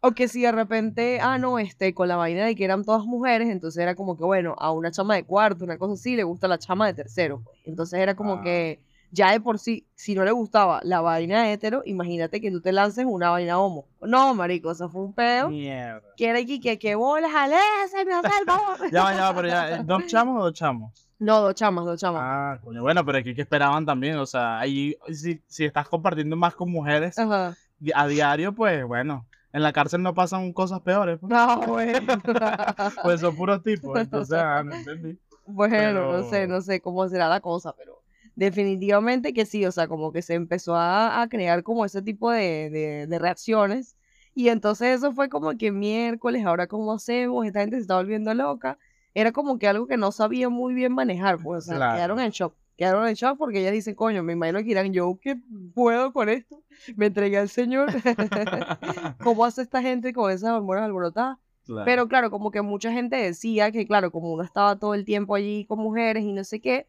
[0.00, 3.04] O que si de repente, ah, no, este, con la vaina de que eran todas
[3.04, 6.22] mujeres, entonces era como que, bueno, a una chama de cuarto, una cosa así, le
[6.22, 7.42] gusta la chama de tercero.
[7.44, 7.58] pues.
[7.64, 8.42] Entonces era como Ah.
[8.42, 12.60] que, ya de por sí, si no le gustaba la vaina hetero, imagínate que tú
[12.60, 13.86] te lances una vaina homo.
[14.00, 15.48] No, marico, eso fue un peo.
[15.48, 16.02] Mierda.
[16.16, 18.76] Que era aquí, que, que bolas, aléjese, me hace el favor.
[18.92, 19.82] Ya va, ya va, pero ya.
[19.82, 21.08] ¿Dos chamos o dos chamos?
[21.18, 22.20] No, dos chamas, dos chamas.
[22.24, 22.82] Ah, coño.
[22.82, 24.16] Bueno, pero aquí que esperaban también.
[24.18, 27.56] O sea, ahí, si, si estás compartiendo más con mujeres Ajá.
[27.94, 29.26] a diario, pues bueno.
[29.52, 31.18] En la cárcel no pasan cosas peores.
[31.18, 32.20] Pues, No, bueno.
[33.02, 33.98] pues son puros tipos.
[33.98, 35.18] Entonces, ah, no entendí.
[35.46, 38.02] Bueno, no sé, no sé cómo será la cosa, pero
[38.36, 42.30] definitivamente que sí, o sea, como que se empezó a, a crear como ese tipo
[42.30, 43.96] de, de- de reacciones.
[44.34, 48.32] Y entonces eso fue como que miércoles, ahora cómo hacemos, esta gente se está volviendo
[48.34, 48.78] loca.
[49.14, 51.94] Era como que algo que no sabía muy bien manejar, pues, o sea, Claro.
[51.96, 52.54] quedaron en shock.
[52.76, 55.36] Quedaron en shock porque ellas dicen, coño, me imagino que irán, yo que
[55.74, 56.62] puedo con esto,
[56.96, 57.88] me entregué al Señor.
[59.22, 61.38] ¿Cómo hace esta gente con esas hormonas alborotadas?
[61.64, 61.84] Claro.
[61.86, 65.34] Pero claro, como que mucha gente decía que, claro, como uno estaba todo el tiempo
[65.34, 66.86] allí con mujeres y no sé qué,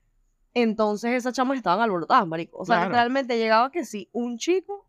[0.61, 2.57] entonces esas chamas estaban alborotadas, marico.
[2.59, 2.89] O sea, Claro.
[2.89, 4.85] literalmente llegaba que sí, un chico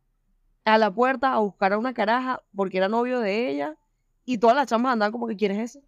[0.65, 3.77] a la puerta a buscar a una caraja porque era novio de ella
[4.25, 5.85] y todas las chamas andaban como que, ¿quién es ese?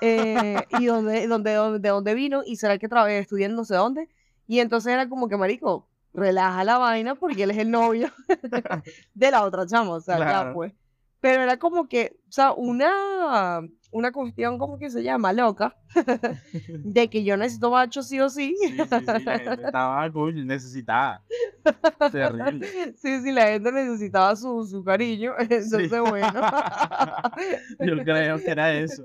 [0.00, 4.08] Eh, y dónde, dónde, dónde- de dónde vino y será que estudiando no sé dónde.
[4.46, 8.10] Y entonces era como que, marico, relaja la vaina porque él es el novio
[9.14, 10.72] de la otra chama, o sea, ya pues.
[11.20, 13.60] Pero era como que, o sea, una,
[13.92, 15.76] una cuestión como que se llama loca,
[16.68, 18.54] de que yo necesito macho sí o sí.
[18.60, 21.22] Sí, sí, sí, la gente estaba cool, necesitada.
[22.12, 22.94] Terrible.
[22.96, 26.40] Sí, sí, la gente necesitaba su, su cariño, entonces bueno.
[27.80, 29.04] Yo creo que era eso.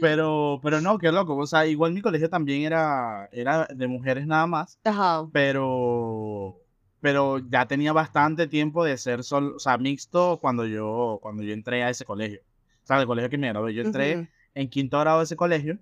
[0.00, 1.36] Pero, pero no, qué loco.
[1.36, 4.78] O sea, igual mi colegio también era, era de mujeres nada más.
[4.84, 6.56] Ajá, Pero,
[7.00, 11.52] pero ya tenía bastante tiempo de ser solo, o sea, mixto cuando yo, cuando yo
[11.52, 12.40] entré a ese colegio.
[12.84, 13.74] O sea, el colegio que me gradué.
[13.74, 14.28] Yo entré Ujú.
[14.54, 15.78] en quinto grado de ese colegio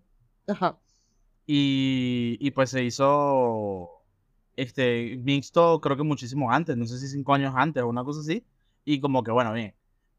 [0.47, 0.79] Ajá.
[1.47, 3.91] y, y pues se hizo
[4.55, 8.21] este mixto creo que muchísimo antes, no sé si cinco años antes o una cosa
[8.21, 8.45] así.
[8.85, 9.75] Y como que bueno, bien,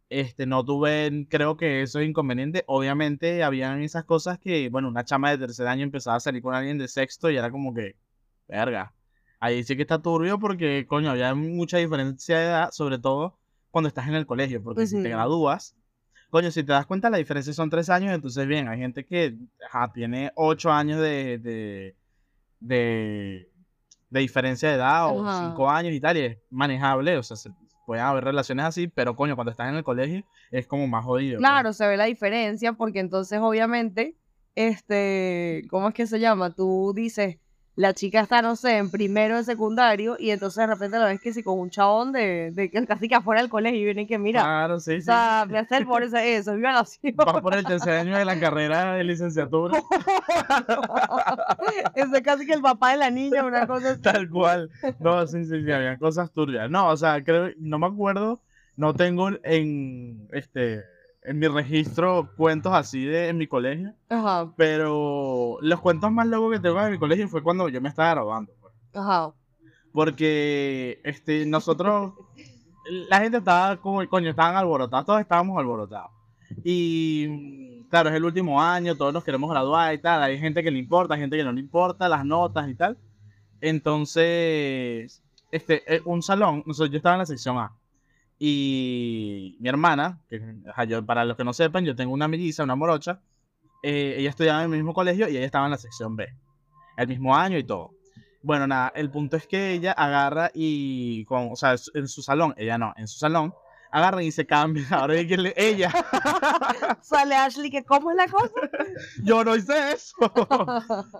[0.09, 2.63] este no tuve, creo que eso es inconveniente.
[2.67, 6.53] Obviamente habían esas cosas que, bueno, una chama de tercer año empezaba a salir con
[6.53, 7.95] alguien de sexto y era como que,
[8.47, 8.93] verga.
[9.39, 13.37] Ahí sí que está turbio porque, coño, había mucha diferencia de edad, sobre todo
[13.71, 15.75] cuando estás en el colegio, porque si te gradúas,
[16.33, 19.37] coño, si te das cuenta, la diferencia son tres años, entonces bien, hay gente que
[19.93, 21.95] tiene ocho años de, de,
[22.59, 23.51] de,
[24.09, 25.45] de diferencia de edad o Ajá.
[25.45, 27.51] cinco años y tal, y es manejable, o sea, se,
[27.85, 31.37] pueden haber relaciones así, pero coño, cuando estás en el colegio es como más jodido.
[31.37, 31.47] pues.
[31.47, 34.15] Claro, se ve la diferencia porque entonces obviamente,
[34.55, 36.49] este, ¿cómo es que se llama?
[36.49, 37.37] Tú dices,
[37.75, 41.19] la chica está, no sé, en primero de secundario y entonces de repente la ves
[41.19, 44.05] que sí con un chabón de, de que casi que afuera del colegio y viene
[44.05, 45.01] que mira, Claro, sí, o sí.
[45.01, 47.15] sea, me hace el por eso, eso, es violación.
[47.15, 49.81] Vas por el tercer año de la carrera de licenciatura,
[51.95, 54.01] Ese es casi que el papá de la niña, una cosa así.
[54.01, 54.69] tal cual.
[54.99, 56.69] No, sí, sí, sí, había cosas turbias.
[56.69, 58.41] No, o sea, creo, no me acuerdo,
[58.75, 60.83] no tengo en, este,
[61.25, 63.93] en mi registro cuentos así de en mi colegio.
[64.09, 67.89] Ajá, Pero los cuentos más locos que tengo en mi colegio fue cuando yo me
[67.89, 68.51] estaba graduando.
[68.59, 68.73] pues.
[68.93, 69.33] ajá.
[69.91, 72.13] Porque este, nosotros,
[73.09, 76.09] la gente estaba como, coño, estaban alborotados, todos estábamos alborotados.
[76.63, 80.23] Y claro, es el último año, todos nos queremos graduar y tal.
[80.23, 82.97] Hay gente que le importa, hay gente que no le importa, las notas y tal.
[83.61, 87.71] Entonces, este, eh, un salón, nosotros, yo estaba en la sección A.
[88.45, 92.61] Y mi hermana, que ajá, yo, para los que no sepan, yo tengo una melliza,
[92.65, 93.21] una morocha.
[93.81, 96.27] eh, ella estudiaba en el mismo colegio y ella estaba en la sección B.
[96.97, 97.91] El mismo año y todo.
[98.41, 102.53] Bueno, nada, el punto es que ella agarra y, con, o sea, en su salón,
[102.57, 103.53] ella no, en su salón,
[103.91, 104.85] agarra y se cambia.
[104.91, 105.89] Ahora hay que le- ella,
[107.01, 108.51] Sale Ashley, que ¿cómo es la cosa?
[109.23, 110.15] yo no hice eso.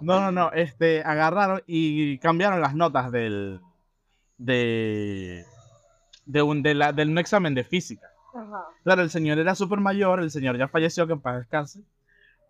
[0.02, 3.62] No, no, no, este, agarraron y cambiaron las notas del,
[4.38, 5.46] de,
[6.26, 8.08] de un, de la, un examen de física.
[8.34, 8.66] Ajá.
[8.84, 11.82] Claro, el señor era súper mayor, el señor ya falleció, que en paz descanse.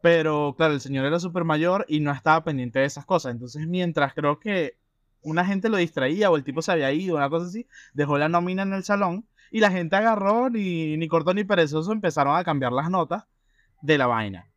[0.01, 3.31] Pero, claro, el señor era súper mayor y no estaba pendiente de esas cosas.
[3.33, 4.77] Entonces, mientras creo que
[5.21, 8.27] una gente lo distraía o el tipo se había ido, una cosa así, dejó la
[8.27, 12.43] nómina en el salón y la gente agarró, ni, ni corto ni perezoso, empezaron a
[12.43, 13.25] cambiar las notas
[13.81, 14.47] de la vaina.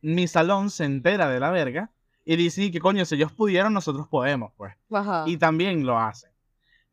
[0.00, 1.90] Mi salón se entera de la verga
[2.24, 3.04] y dice, "¿Y qué coño?
[3.04, 5.24] Si ellos pudieron, nosotros podemos, pues Ajá.
[5.26, 6.29] y también lo hacen.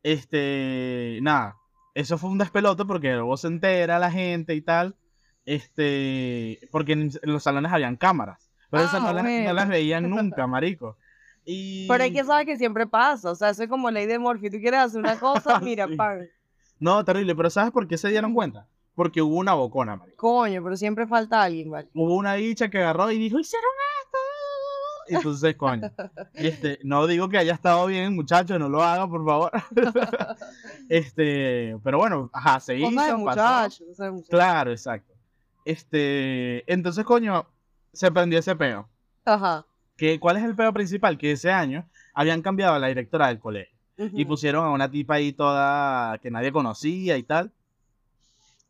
[0.02, 1.56] Este, nada,
[1.94, 4.96] eso fue un despelote porque luego se entera la gente y tal,
[5.44, 10.08] este, porque en, los salones habían cámaras, pero esas Ah, no, las, no las veían
[10.10, 10.96] nunca, marico.
[11.44, 11.88] Y...
[11.88, 14.50] Pero hay que saber que siempre pasa, o sea, eso es como ley de Morphy,
[14.50, 15.96] tú quieres hacer una cosa, mira, Sí.
[15.96, 16.28] pan.
[16.78, 18.68] No, terrible, pero ¿sabes por qué se dieron cuenta?
[18.94, 20.16] Porque hubo una bocona, marico.
[20.16, 21.88] Coño, pero siempre falta alguien, ¿vale?
[21.94, 23.70] Hubo una dicha que agarró y dijo, hicieron
[25.08, 25.16] esto.
[25.16, 25.90] Entonces, coño,
[26.34, 29.52] este, no digo que haya estado bien, muchachos, no lo hagan, por favor.
[30.88, 33.18] este, pero bueno, ajá, se hizo, de pasó.
[33.18, 33.86] muchachos.
[34.28, 35.14] Claro, exacto.
[35.64, 37.46] Este, entonces, coño,
[37.92, 38.88] se prendió ese peo.
[39.24, 39.66] Ajá.
[39.96, 41.18] Que, ¿Cuál es el peo principal?
[41.18, 44.28] Que ese año habían cambiado a la directora del colegio y Ujú.
[44.28, 47.52] pusieron a una tipa ahí toda que nadie conocía y tal,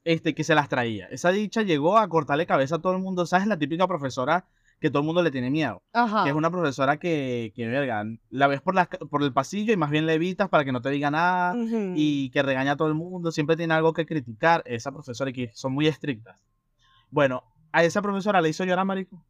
[0.05, 1.07] este, que se las traía.
[1.09, 3.27] Esa dicha llegó a cortarle cabeza a todo el mundo.
[3.27, 3.47] ¿Sabes?
[3.47, 4.47] La típica profesora
[4.81, 5.83] que todo el mundo le tiene miedo.
[5.93, 6.25] Ajá.
[6.25, 9.77] Que es una profesora que, que verga, la ves por, la, por el pasillo y
[9.77, 11.95] más bien le evitas para que no te diga nada Ujú.
[11.97, 15.51] y que regaña a todo el mundo, siempre tiene algo que criticar, esa profesora que
[15.55, 16.41] son muy estrictas.
[17.11, 19.25] Bueno, a esa profesora le hizo llorar, marico.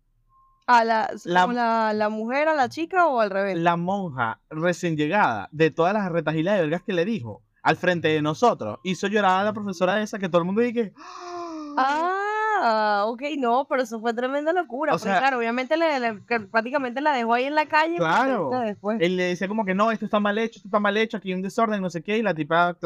[0.66, 3.56] ¿A la, la- la, la mujer a la chica o al revés?
[3.56, 8.08] La monja recién llegada, de todas las retagilas de vergas que le dijo, al frente
[8.08, 10.92] de nosotros, hizo llorar a la profesora esa que todo el mundo dice que...
[12.60, 14.92] Ah, ok, no, pero eso fue tremenda locura.
[14.92, 16.14] O porque, sea- claro, obviamente le, le-
[16.50, 17.96] prácticamente la dejó ahí en la calle.
[17.98, 18.50] pues, Claro.
[18.50, 18.98] Después.
[19.00, 21.28] Él le decía como que no, esto está mal hecho, esto está mal hecho, aquí
[21.28, 22.76] hay un desorden, no sé qué, y la tipa,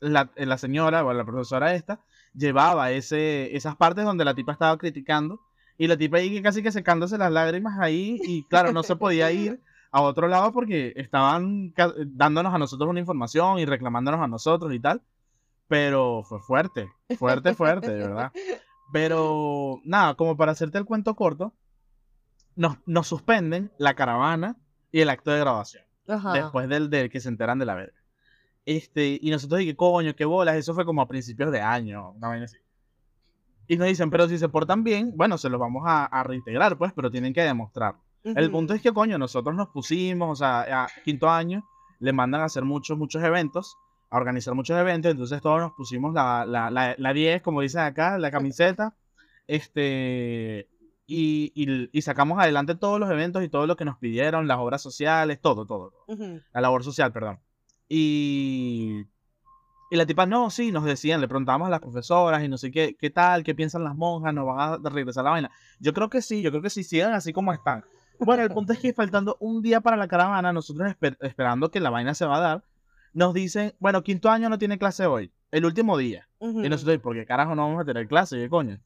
[0.00, 2.00] la, la señora o la profesora esta,
[2.34, 5.40] llevaba ese, esas partes donde la tipa estaba criticando,
[5.76, 9.30] y la tipa ahí casi que secándose las lágrimas ahí, y claro, no se podía
[9.32, 11.72] ir a otro lado porque estaban
[12.06, 15.02] dándonos a nosotros una información y reclamándonos a nosotros y tal,
[15.66, 18.32] pero fue fuerte, fuerte, fuerte, de verdad.
[18.92, 21.52] Pero nada, como para hacerte el cuento corto,
[22.56, 24.56] nos, nos suspenden la caravana
[24.90, 26.32] y el acto de grabación Ajá.
[26.32, 27.98] después del, del que se enteran de la verga.
[28.64, 32.28] Este, y nosotros dije, coño, qué bolas, eso fue como a principios de año, una
[32.28, 32.58] vaina así.
[33.66, 36.76] Y nos dicen, pero si se portan bien, bueno, se los vamos a, a reintegrar,
[36.78, 37.96] pues, pero tienen que demostrar.
[38.24, 38.52] El Ujú.
[38.52, 41.62] punto es que, coño, nosotros nos pusimos, o sea, a quinto año,
[42.00, 43.76] le mandan a hacer muchos, muchos eventos,
[44.10, 47.80] a organizar muchos eventos, entonces todos nos pusimos la, la, la, la 10, como dicen
[47.82, 48.94] acá, la camiseta,
[49.46, 50.68] este,
[51.06, 54.58] y, y, y sacamos adelante todos los eventos y todo lo que nos pidieron, las
[54.58, 56.40] obras sociales, todo, todo, Ujú.
[56.52, 57.38] la labor social, perdón.
[57.88, 59.04] Y,
[59.90, 62.70] y la tipa, no, sí, nos decían, le preguntábamos a las profesoras y no sé
[62.70, 65.50] qué, qué tal, qué piensan las monjas, nos van a regresar la vaina.
[65.80, 67.84] Yo creo que sí, yo creo que sí, sigan así como están.
[68.20, 71.78] Bueno, el punto es que faltando un día para la caravana, nosotros esper- esperando que
[71.80, 72.64] la vaina se va a dar,
[73.18, 76.28] nos dicen, bueno, quinto año no tiene clase hoy, el último día.
[76.38, 76.62] Ujú.
[76.62, 78.36] Y nosotros, ¿por qué carajo no vamos a tener clase?
[78.36, 78.78] ¿Qué coño?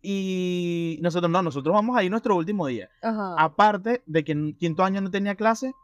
[0.00, 2.88] Y nosotros, no, nosotros vamos a ir nuestro último día.
[3.02, 3.34] Ajá.
[3.36, 5.74] Aparte de que en quinto año no tenía clase,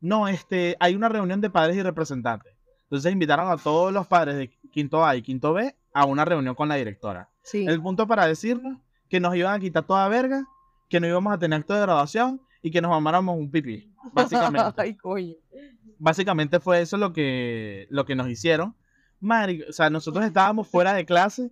[0.00, 2.52] no, este, hay una reunión de padres y representantes.
[2.82, 6.56] Entonces invitaron a todos los padres de quinto A y quinto B a una reunión
[6.56, 7.30] con la directora.
[7.42, 7.66] Sí.
[7.68, 10.44] El punto para decirnos que nos iban a quitar toda verga,
[10.88, 13.94] que no íbamos a tener acto de graduación y que nos mamáramos un pipí.
[14.12, 14.72] Básicamente.
[14.76, 15.34] Ay, coño.
[15.98, 18.74] Básicamente fue eso lo que, lo que nos hicieron.
[19.20, 21.50] Marico, o sea, nosotros estábamos fuera de clase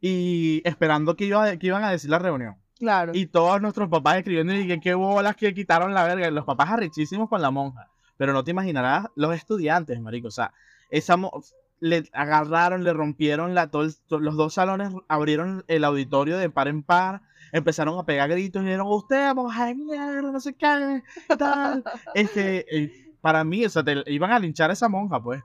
[0.00, 2.56] y esperando que, iba, que iban a decir la reunión.
[2.78, 3.12] Claro.
[3.14, 6.28] Y todos nuestros papás escribiendo y que qué bolas que quitaron la verga.
[6.30, 7.88] Los papás arrechísimos con la monja.
[8.16, 10.28] Pero no te imaginarás los estudiantes, marico.
[10.28, 10.52] O sea,
[10.90, 11.16] esa
[11.78, 16.50] le agarraron, le rompieron la, todo el- to- los dos salones, abrieron el auditorio de
[16.50, 17.22] par en par,
[17.52, 20.38] empezaron a pegar gritos y dijeron, usted, monja de mierda, no
[21.38, 21.84] tal.
[22.14, 25.42] Este, eh, para mí, o sea, te- iban a linchar a esa monja, pues.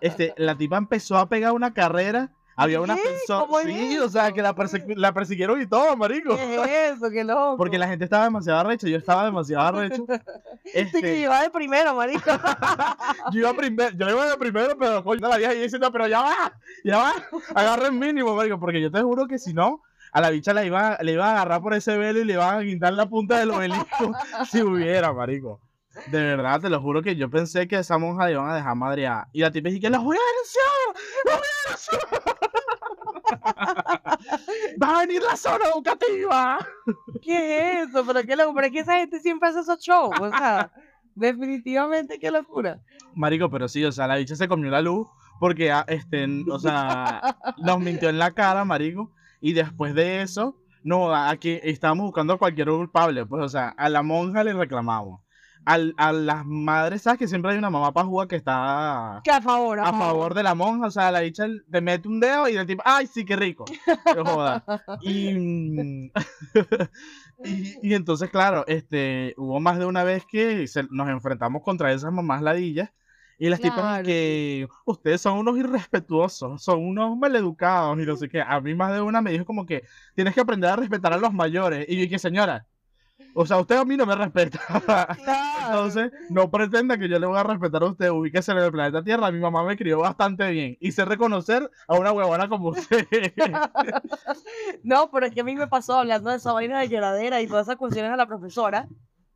[0.00, 2.30] Este, la tipa empezó a pegar una carrera.
[2.56, 3.40] Había una persona.
[3.46, 4.54] ¿Cómo es Sí, o sea, que la,
[4.96, 6.36] la persiguieron y todo, marico.
[6.36, 7.08] ¿Qué es eso?
[7.10, 7.56] Qué loco.
[7.56, 10.04] Porque la gente estaba demasiado arrecha, yo estaba demasiado arrecho.
[10.62, 12.20] Sí, que Este, iba de primero, marico.
[13.32, 16.20] yo iba primero, yo iba de primero, pero coño, la vieja y diciendo, pero ya
[16.20, 16.52] va,
[16.84, 17.12] ya va,
[17.54, 19.80] agarra el mínimo, marico, porque yo te juro que si no,
[20.12, 22.58] a la bicha la iba, le iba a agarrar por ese velo y le iban
[22.58, 24.12] a quitar la punta del obelisco
[24.50, 25.60] si hubiera, marico.
[26.06, 28.76] De verdad, te lo juro que yo pensé que esa monja la iban a dejar
[28.76, 29.28] madreada.
[29.32, 30.64] Y la tipa dice que los voy a denunciar,
[31.24, 32.00] los voy a denunciar.
[34.82, 36.58] Va a venir la zona educativa.
[37.22, 38.04] ¿Qué es eso?
[38.06, 38.54] Pero qué loco.
[38.54, 40.18] Pero es que esa gente siempre hace esos shows.
[40.20, 40.72] O sea,
[41.14, 42.80] definitivamente qué locura.
[43.14, 45.08] Marico, pero sí, o sea, la bicha se comió la luz
[45.40, 50.54] porque, ah, este, o sea, nos mintió en la cara, marico, y después de eso,
[50.84, 55.20] no, aquí estábamos buscando a cualquier culpable, pues, o sea, a la monja le reclamamos.
[55.64, 57.18] Al, a las madres, ¿sabes?
[57.18, 60.42] Que siempre hay una mamá pajúa que está Que a favor, a, a favor de
[60.42, 63.24] la monja, o sea, la dicha te mete un dedo y el tipo, ¡ay, sí,
[63.24, 63.64] qué rico!
[64.16, 64.64] No joda.
[65.02, 66.10] Y, mm,
[67.44, 71.92] y, y entonces, claro, este, hubo más de una vez que se- nos enfrentamos contra
[71.92, 72.90] esas mamás ladillas
[73.38, 78.28] y las tipas Claro, que ustedes son unos irrespetuosos, son unos maleducados y no sé
[78.28, 78.42] qué.
[78.42, 81.16] A mí más de una me dijo como que tienes que aprender a respetar a
[81.18, 81.86] los mayores.
[81.88, 82.66] Y yo dije, señora,
[83.34, 84.60] o sea, usted a mí no me respeta.
[85.66, 88.10] Entonces, no pretenda que yo le voy a respetar a usted.
[88.10, 89.30] Ubíquese en el planeta Tierra.
[89.30, 90.76] Mi mamá me crió bastante bien.
[90.80, 93.06] Y sé reconocer a una huevona como usted.
[94.82, 97.46] No, pero es que a mí me pasó hablando de esa vaina de lloradera y
[97.46, 98.88] todas esas cuestiones a la profesora,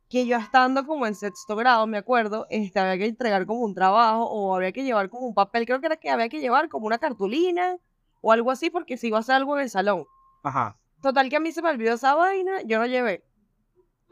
[0.09, 3.73] que yo estando como en sexto grado, me acuerdo, este, había que entregar como un
[3.73, 6.69] trabajo o había que llevar como un papel, creo que era que había que llevar
[6.69, 7.77] como una cartulina
[8.21, 10.05] o algo así porque si iba a hacer algo en el salón.
[10.43, 10.77] Ajá.
[11.01, 13.23] Total que a mí se me olvidó esa vaina, yo no llevé.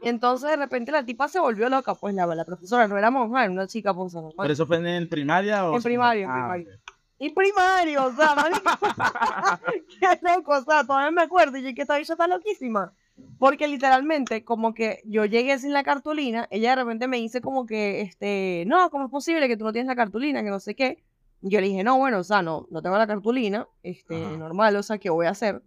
[0.02, 3.42] Entonces de repente la tipa se volvió loca, pues la, la profesora no era monja,
[3.44, 4.34] era una chica pues normal.
[4.38, 6.68] ¿Pero eso fue en primaria o En primario, en Ah, primario.
[6.74, 6.80] ok.
[7.18, 8.34] Y primario, o sea,
[10.00, 12.92] qué loco, o sea, todavía me acuerdo, y yo que esta bicha está loquísima.
[13.38, 17.64] Porque literalmente, como que yo llegué sin la cartulina, ella de repente me dice como
[17.66, 20.74] que, este, no, ¿cómo es posible que tú no tienes la cartulina, que no sé
[20.74, 21.04] qué?
[21.40, 24.36] Y yo le dije, no, bueno, o sea, no, no tengo la cartulina, este, Ajá.
[24.36, 25.62] normal, o sea, ¿qué voy a hacer?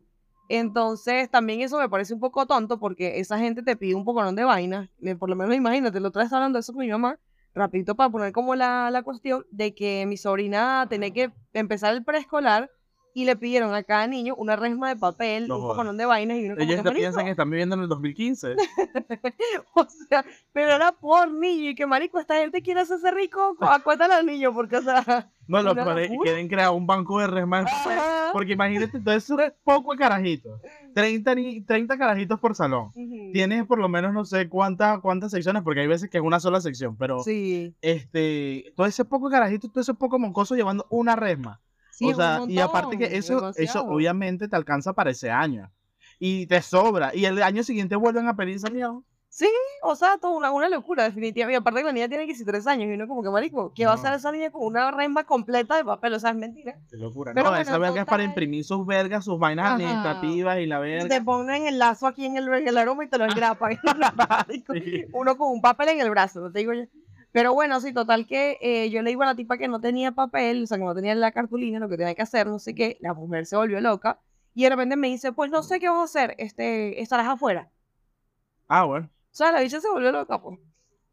[0.50, 4.24] Entonces, también eso me parece un poco tonto porque esa gente te pide un poco
[4.32, 4.90] de vainas.
[5.20, 7.20] Por lo menos imagínate, lo otra vez hablando de eso con mi mamá,
[7.54, 12.04] rapidito para poner como la, la cuestión de que mi sobrina tenía que empezar el
[12.04, 12.72] preescolar
[13.20, 15.78] y le pidieron a cada niño una resma de papel, No un jodas.
[15.86, 18.56] poco de vainas y uno Ellos piensan que están viviendo en el 2015.
[19.74, 24.14] O sea, pero era por niño y que marico, esta gente quiere hacerse rico, acuérdale
[24.14, 25.96] al niño porque, o sea, No, lo locura.
[26.24, 27.98] quieren crear un banco de resma de papel.
[28.34, 30.60] Porque imagínate, entonces eso es poco de carajitos.
[30.94, 32.88] 30, ni- 30 carajitos por salón.
[32.94, 33.32] Ujú.
[33.32, 36.40] Tienes por lo menos no sé cuántas cuántas secciones, porque hay veces que es una
[36.42, 41.16] sola sección, pero Sí, este, todo ese poco carajito, todo ese poco moncoso llevando una
[41.16, 41.62] resma.
[41.98, 45.72] Sí, o un sea, y aparte que eso, eso obviamente te alcanza para ese año.
[46.20, 47.14] Y te sobra.
[47.16, 49.00] Y el año siguiente vuelven a pedir esa mierda.
[49.84, 51.54] O sea, todo una, una locura, definitivamente.
[51.54, 53.72] Y aparte que la niña tiene que ser tres años y uno como que, marico,
[53.76, 56.14] ¿qué va a hacer esa niña con una resma completa de papel?
[56.14, 56.76] O sea, es mentira.
[56.90, 57.34] Qué locura.
[57.34, 59.76] Pero no, bueno, esa verga es para imprimir sus vergas, sus vainas Ajá.
[59.76, 61.10] administrativas y la Y verga.
[61.10, 63.78] te ponen el lazo aquí en el, en el aroma y te lo engrapan.
[64.74, 65.06] Sí.
[65.14, 66.84] Uno con un papel en el brazo, no te digo yo.
[67.32, 70.12] Pero bueno, sí, total que eh, yo le digo a la tipa que no tenía
[70.12, 72.74] papel, o sea, que no tenía la cartulina, lo que tenía que hacer, no sé
[72.74, 72.98] qué.
[73.02, 74.20] La mujer se volvió loca
[74.54, 77.70] y de repente me dice, pues no sé qué vas a hacer, este, estarás afuera.
[78.68, 79.08] Ah, bueno.
[79.08, 80.58] O sea, la bicha se volvió loca, pues.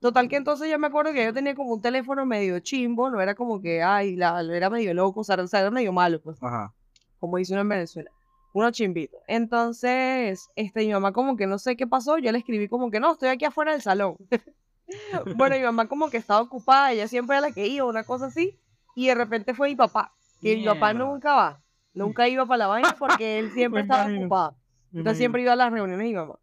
[0.00, 3.20] Total que entonces yo me acuerdo que yo tenía como un teléfono medio chimbo, no
[3.20, 6.74] era como que, ay, la, era medio loco, o sea, era medio malo, pues, Ajá.
[7.18, 8.10] como dice uno en Venezuela.
[8.54, 9.18] Uno chimbito.
[9.26, 13.00] Entonces, este, mi mamá como que no sé qué pasó, yo le escribí como que
[13.00, 14.16] no, estoy aquí afuera del salón.
[15.36, 18.26] bueno, mi mamá como que estaba ocupada, ella siempre era la que iba, una cosa
[18.26, 18.58] así,
[18.94, 21.62] y de repente fue mi papá, que mi papá nunca va,
[21.92, 24.56] nunca iba para la vaina porque él siempre estaba imagino, ocupado.
[24.92, 26.38] Entonces siempre iba a las reuniones de mi mamá.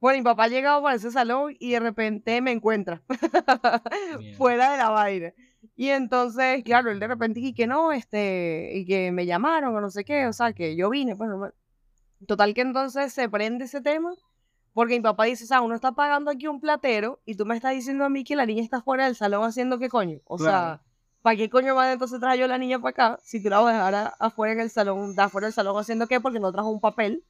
[0.00, 3.02] Bueno, mi papá llegaba para ese salón y de repente me encuentra
[4.36, 5.32] fuera de la vaina.
[5.74, 9.80] Y entonces, claro, él de repente y que no, este, y que me llamaron o
[9.80, 11.54] no sé qué, o sea, que yo vine, pues normal.
[12.26, 14.14] Total que entonces se prende ese tema
[14.76, 17.56] porque mi papá dice, o sea, uno está pagando aquí un platero y tú me
[17.56, 20.18] estás diciendo a mí que la niña está fuera del salón haciendo qué coño.
[20.26, 20.80] O sea, Claro.
[21.22, 23.72] ¿para qué coño más entonces trajo yo la niña para acá si tú la vas
[23.72, 26.20] a dejar a- afuera en el salón, de afuera del salón haciendo qué?
[26.20, 27.24] Porque no trajo un papel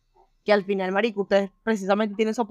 [0.44, 2.46] que al final, marico, ustedes precisamente tienen esos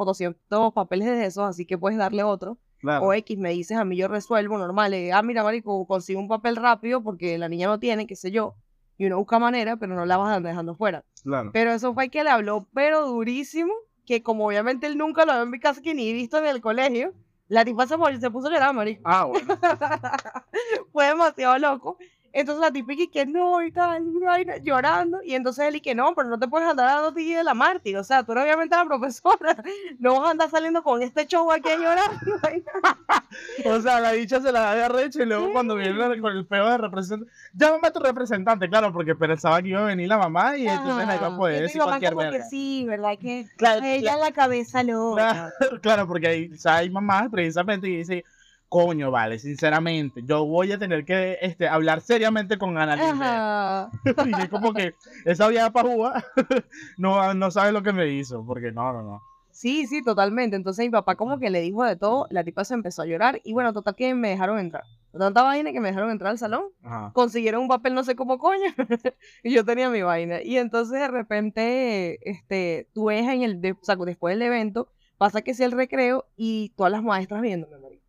[0.47, 2.57] todos papeles de esos, así que puedes darle otro.
[2.79, 3.05] Claro.
[3.05, 4.93] O X me dices, a mí yo resuelvo normal.
[4.93, 8.31] eh, ah, mira, marico, consigo un papel rápido porque la niña no tiene, qué sé
[8.31, 8.55] yo.
[8.97, 11.03] Y uno busca manera, pero no la vas dejando fuera.
[11.23, 11.49] Claro.
[11.53, 13.73] Pero eso fue que le habló, pero durísimo,
[14.05, 16.61] que como obviamente él nunca lo había en mi casa, que ni visto en el
[16.61, 17.13] colegio,
[17.47, 19.01] la tipa se, se puso a llorar, marico.
[19.05, 19.57] Ah, bueno.
[20.91, 21.97] fue demasiado loco.
[22.37, 25.23] Entonces la tipa y que no, y tal, y llorando.
[25.23, 27.53] Y entonces él y que no, pero no te puedes andar dando ti de la
[27.53, 27.95] mártir.
[27.95, 29.55] O sea, tú eres obviamente la profesora.
[29.99, 32.11] No vas a andar saliendo con este show aquí a llorar.
[33.65, 36.35] O sea, la dicha se la da de arrecho y luego cuando viene la- con
[36.35, 40.07] el peo de representante, llámame a tu representante, claro, porque pensaba que iba a venir
[40.07, 42.43] la mamá y entonces ahí va a poder Y decir cualquier verga.
[42.45, 43.17] sí, ¿verdad?
[43.19, 45.53] Que Claro, a ella la cabeza loca.
[45.57, 48.23] Claro, claro, porque hay, o sea, hay mamás precisamente que dicen,
[48.69, 53.11] coño, vale, sinceramente, yo voy a tener que este, hablar seriamente con Ana Lilia".
[53.11, 53.91] Ajá.
[54.25, 54.93] Y es como que
[55.25, 56.23] esa vieja pajúa
[56.97, 59.21] no, no sabe lo que me hizo, porque no, no, no.
[59.51, 60.57] Sí, sí, totalmente.
[60.57, 63.39] Entonces mi papá como que le dijo de todo, la tipa se empezó a llorar
[63.45, 64.83] y bueno, total que me dejaron entrar.
[65.17, 67.11] Tanta vaina que me dejaron entrar al salón, Ajá.
[67.13, 68.65] consiguieron un papel no sé cómo coño
[69.43, 70.41] y yo tenía mi vaina.
[70.43, 74.89] Y entonces de repente, este, tú ves en el, de- o sea, después del evento,
[75.17, 78.03] pasa que es el recreo y todas las maestras viéndome, marico,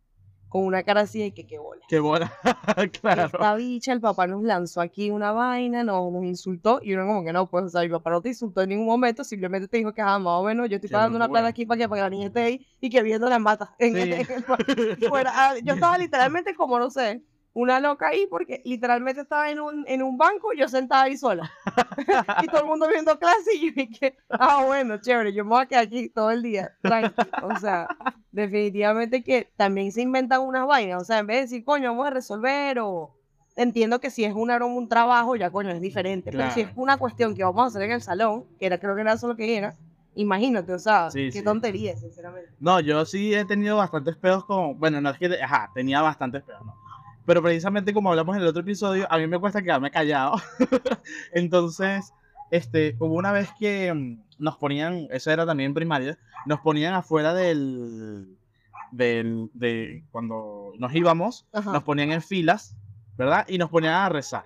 [0.57, 1.81] con una cara así de que qué bola.
[1.87, 2.31] Qué bola,
[3.01, 3.25] claro.
[3.25, 7.23] Esta bicha, el papá nos lanzó aquí una vaina, nos, nos insultó y uno como
[7.23, 9.77] que no, pues, o sea, mi papá no te insultó en ningún momento, simplemente te
[9.77, 11.99] dijo que, ah, más o menos, yo estoy pagando una plata aquí para que, para
[11.99, 13.69] que la niña esté ahí y que viendo las matas.
[13.79, 13.99] En Sí.
[14.01, 14.27] el- en
[15.01, 15.31] el- fuera.
[15.33, 17.21] Ah, yo estaba literalmente como, no sé,
[17.59, 21.51] una loca ahí porque literalmente estaba en un, en un banco yo sentada ahí sola.
[22.43, 25.61] y todo el mundo viendo clase y yo dije, ah, bueno, chévere, yo me voy
[25.63, 26.75] a quedar aquí todo el día.
[26.83, 27.19] tranqui".
[27.41, 27.87] O sea,
[28.31, 31.01] definitivamente que también se inventan unas vainas.
[31.01, 33.13] O sea, en vez de decir, coño, vamos a resolver o...
[33.55, 36.31] Entiendo que si es una, un trabajo, ya coño, es diferente.
[36.31, 38.93] Pero si es una cuestión que vamos a hacer en el salón, que era, creo
[38.93, 39.73] que era eso lo que era,
[40.13, 41.43] imagínate, o sea, Sí, qué sí.
[41.43, 42.51] tontería, sinceramente.
[42.59, 44.77] No, yo sí he tenido bastantes pedos con.
[44.77, 45.41] Bueno, no es que.
[45.41, 46.86] Ajá, tenía bastantes pedos, ¿no?
[47.27, 50.41] Pero precisamente como hablamos en el otro episodio, a mí me cuesta quedarme callado.
[51.33, 52.13] Entonces,
[52.51, 57.33] este, hubo una vez que mm, nos ponían, eso era también primaria, nos ponían afuera
[57.33, 58.37] del.
[58.93, 61.73] del de cuando nos íbamos, Ajá.
[61.73, 62.77] nos ponían en filas,
[63.17, 63.45] ¿verdad?
[63.49, 64.45] Y nos ponían a rezar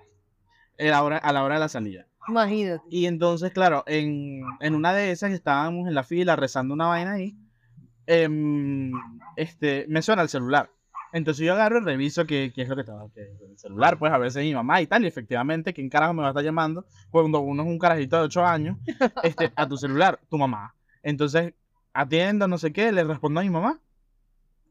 [0.76, 2.08] a la hora, a la hora de la salida.
[2.26, 2.82] Imagínate.
[2.90, 6.88] Y entonces, claro, en, en una de esas que estábamos en la fila rezando una
[6.88, 7.36] vaina ahí,
[8.06, 8.90] em,
[9.36, 10.68] este, me suena el celular.
[11.12, 14.12] Entonces yo agarro y reviso qué, qué es lo que estaba, que el celular, pues
[14.12, 16.86] a veces mi mamá y tal, y efectivamente, ¿quién carajo me va a estar llamando
[17.10, 18.78] cuando uno es un carajito de 8 años,
[19.22, 20.74] este, a tu celular, tu mamá?
[21.02, 21.52] Entonces,
[21.92, 23.78] atiendo, no sé qué, le respondo a mi mamá,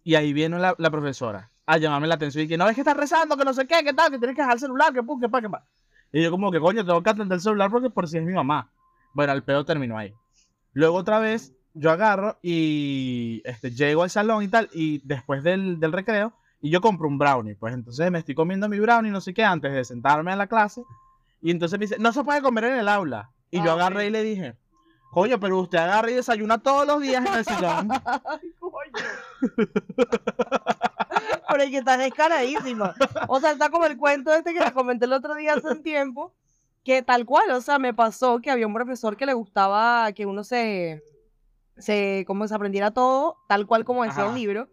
[0.03, 2.81] y ahí viene la, la profesora a llamarme la atención y que no, es que
[2.81, 5.03] estás rezando, que no sé qué, que tal, que tienes que dejar el celular, que
[5.03, 5.65] pum, que pa, que pa.
[6.11, 8.33] Y yo como que, coño, tengo que atender el celular porque por si es mi
[8.33, 8.71] mamá.
[9.13, 10.13] Bueno, el pedo terminó ahí.
[10.73, 15.80] Luego otra vez yo agarro y este, llego al salón y tal, y después del,
[15.80, 17.55] del recreo, y yo compro un brownie.
[17.55, 20.47] Pues entonces me estoy comiendo mi brownie, no sé qué, antes de sentarme a la
[20.47, 20.84] clase.
[21.41, 23.32] Y entonces me dice, no se puede comer en el aula.
[23.49, 24.07] Y yo Ah, agarré ok.
[24.07, 24.55] y le dije,
[25.11, 27.88] coño, pero usted agarra y desayuna todos los días en el salón.
[28.59, 28.91] Coño.
[31.49, 32.93] Pero que está descaradísima.
[33.28, 35.84] O sea, está como el cuento este que le comenté el otro día hace un
[35.84, 36.34] tiempo,
[36.86, 40.26] que tal cual, o sea, me pasó que había un profesor que le gustaba que
[40.26, 41.03] uno se,
[41.82, 44.32] se, como se aprendiera todo, tal cual como decía Ajá.
[44.32, 44.69] el libro.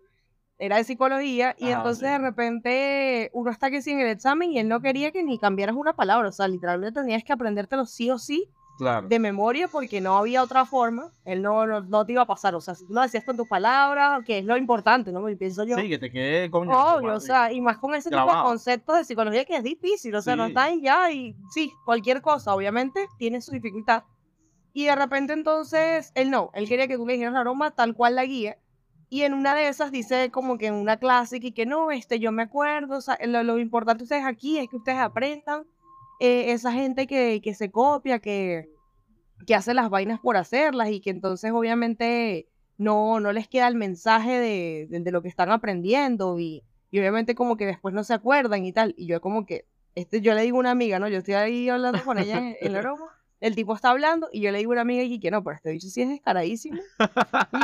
[0.60, 2.12] Era de psicología, y entonces sí.
[2.12, 5.38] de repente uno está que sí en el examen y él no quería que ni
[5.38, 9.08] cambiaras una palabra, o sea, literalmente tenías que aprendértelo sí o sí, Claro.
[9.08, 12.54] de memoria porque no había otra forma, él no, no, no te iba a pasar,
[12.56, 15.28] o sea, si tú lo decías con tus palabras, que es lo importante, ¿no?
[15.28, 16.70] Y pienso yo, Sí, que te quede coño.
[16.72, 18.48] obvio, o sea, y más con ese tipo de Grabado.
[18.48, 20.50] conceptos de psicología que es difícil, o sea, no Sí.
[20.50, 24.02] está ahí ya y sí, cualquier cosa, obviamente, tiene su dificultad.
[24.78, 28.14] Y de repente entonces, él no, él quería que tú le dijeras la tal cual
[28.14, 28.58] la guía.
[29.10, 32.20] Y en una de esas dice como que en una clase que, que no, este,
[32.20, 35.64] yo me acuerdo, sea, lo, lo importante ustedes aquí es que ustedes aprendan,
[36.20, 38.68] eh, esa gente que, que se copia, que,
[39.48, 43.74] que hace las vainas por hacerlas y que entonces obviamente no, no les queda el
[43.74, 46.62] mensaje de, de- lo que están aprendiendo y,
[46.92, 48.94] y obviamente como que después no se acuerdan y tal.
[48.96, 49.66] Y yo como que,
[49.96, 51.08] este, yo le digo a una amiga, ¿no?
[51.08, 54.40] Yo estoy ahí hablando con ella en, en la broma, el tipo está hablando y
[54.40, 56.80] yo le digo a una amiga y que no, pero este bicho sí es descaradísimo.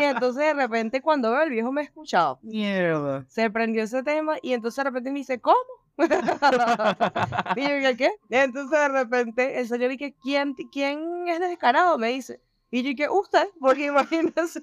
[0.01, 3.25] Y entonces de repente cuando veo el viejo me ha escuchado, Mierda.
[3.29, 5.59] se prendió ese tema y entonces de repente me dice, ¿cómo?
[7.57, 8.11] y yo dije, ¿qué?
[8.31, 11.99] Entonces de repente el señor dice, ¿quién, ¿quién es descarado?
[11.99, 12.41] Me dice.
[12.71, 14.63] Y yo dije, usted, porque imagínese,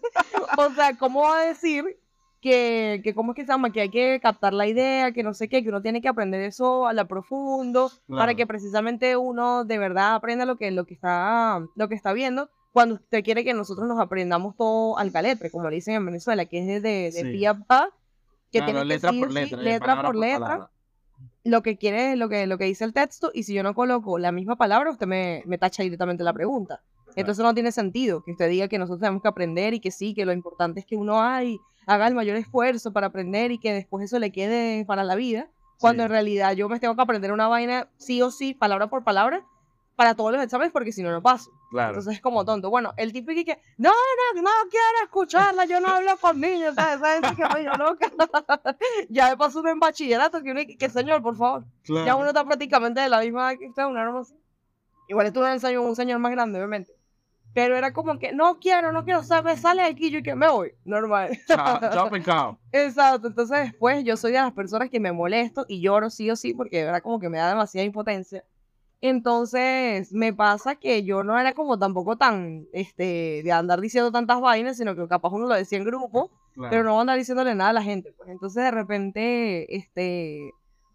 [0.57, 1.97] o sea, ¿cómo va a decir
[2.41, 3.71] que, que cómo es que se llama?
[3.71, 6.41] Que hay que captar la idea, que no sé qué, que uno tiene que aprender
[6.41, 8.35] eso a la profundo, para Claro.
[8.35, 12.49] que precisamente uno de verdad aprenda lo que, lo que está, lo que está viendo,
[12.73, 16.45] cuando usted quiere que nosotros nos aprendamos todo al caletre, como le dicen en Venezuela,
[16.45, 17.31] que es de, de, de Sí.
[17.31, 17.89] pi a pa,
[18.51, 19.57] que Claro, tiene que letra sí por letra.
[19.61, 20.71] letra palabra por letra, palabra.
[21.43, 24.17] lo que quiere, lo que, lo que dice el texto, y si yo no coloco
[24.17, 26.81] la misma palabra, usted me, me tacha directamente la pregunta.
[27.15, 30.13] Entonces no tiene sentido que usted diga que nosotros tenemos que aprender y que sí,
[30.13, 33.73] que lo importante es que uno ay, haga el mayor esfuerzo para aprender y que
[33.73, 36.05] después eso le quede para la vida, cuando Sí.
[36.05, 39.43] en realidad yo me tengo que aprender una vaina sí o sí, palabra por palabra,
[39.95, 41.51] para todos los exámenes, porque si no, no paso.
[41.69, 41.89] Claro.
[41.89, 42.69] Entonces es como tonto.
[42.69, 46.99] Bueno, el tipo que, no, no, no quiero escucharla, yo no hablo con niños, ¿sabes?
[47.21, 48.09] Gente que me loca.
[49.09, 51.65] ya de paso en bachillerato, que uno, que señor, por favor.
[52.05, 54.33] Ya uno está prácticamente de la misma edad que usted, una norma así.
[55.07, 56.93] Igual estuve en el ensayo un señor más grande, obviamente.
[57.53, 60.49] Pero era como que, no quiero, no quiero, saber, sale de aquí yo que me
[60.49, 60.73] voy.
[60.85, 61.37] Normal.
[61.47, 62.59] Chao, chao, pecado.
[62.71, 63.27] Exacto.
[63.27, 66.53] Entonces después yo soy de las personas que me molesto y lloro sí o sí
[66.53, 68.45] porque verdad como que me da demasiada impotencia.
[69.01, 74.39] Entonces me pasa que yo no era como tampoco tan, este, de andar diciendo tantas
[74.39, 76.69] vainas, sino que capaz uno lo decía en grupo Claro.
[76.69, 78.13] pero no andar diciéndole nada a la gente.
[78.17, 80.51] Pues entonces de repente, este,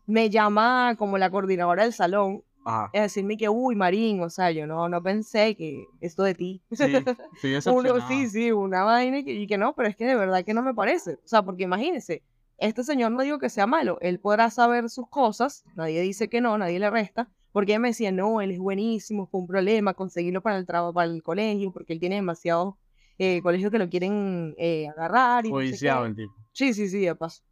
[0.06, 2.90] me llama como la coordinadora del salón Ajá.
[2.92, 6.62] a decirme que, uy, Marín, o sea, yo no, no pensé que esto de ti.
[6.72, 6.84] Sí,
[7.66, 10.44] Uno, sí, sí, una vaina y que, y que no, pero es que de verdad
[10.44, 11.14] que no me parece.
[11.14, 12.22] O sea, porque imagínense,
[12.58, 16.40] este señor no digo que sea malo, él podrá saber sus cosas, nadie dice que
[16.40, 19.94] no, nadie le resta, porque ella me decía, no, él es buenísimo, fue un problema
[19.94, 22.74] conseguirlo para el trabajo, para el colegio, porque él tiene demasiados
[23.18, 26.34] eh, colegios que lo quieren eh, agarrar y no sé el tipo.
[26.52, 27.42] Sí, sí, sí, de paso.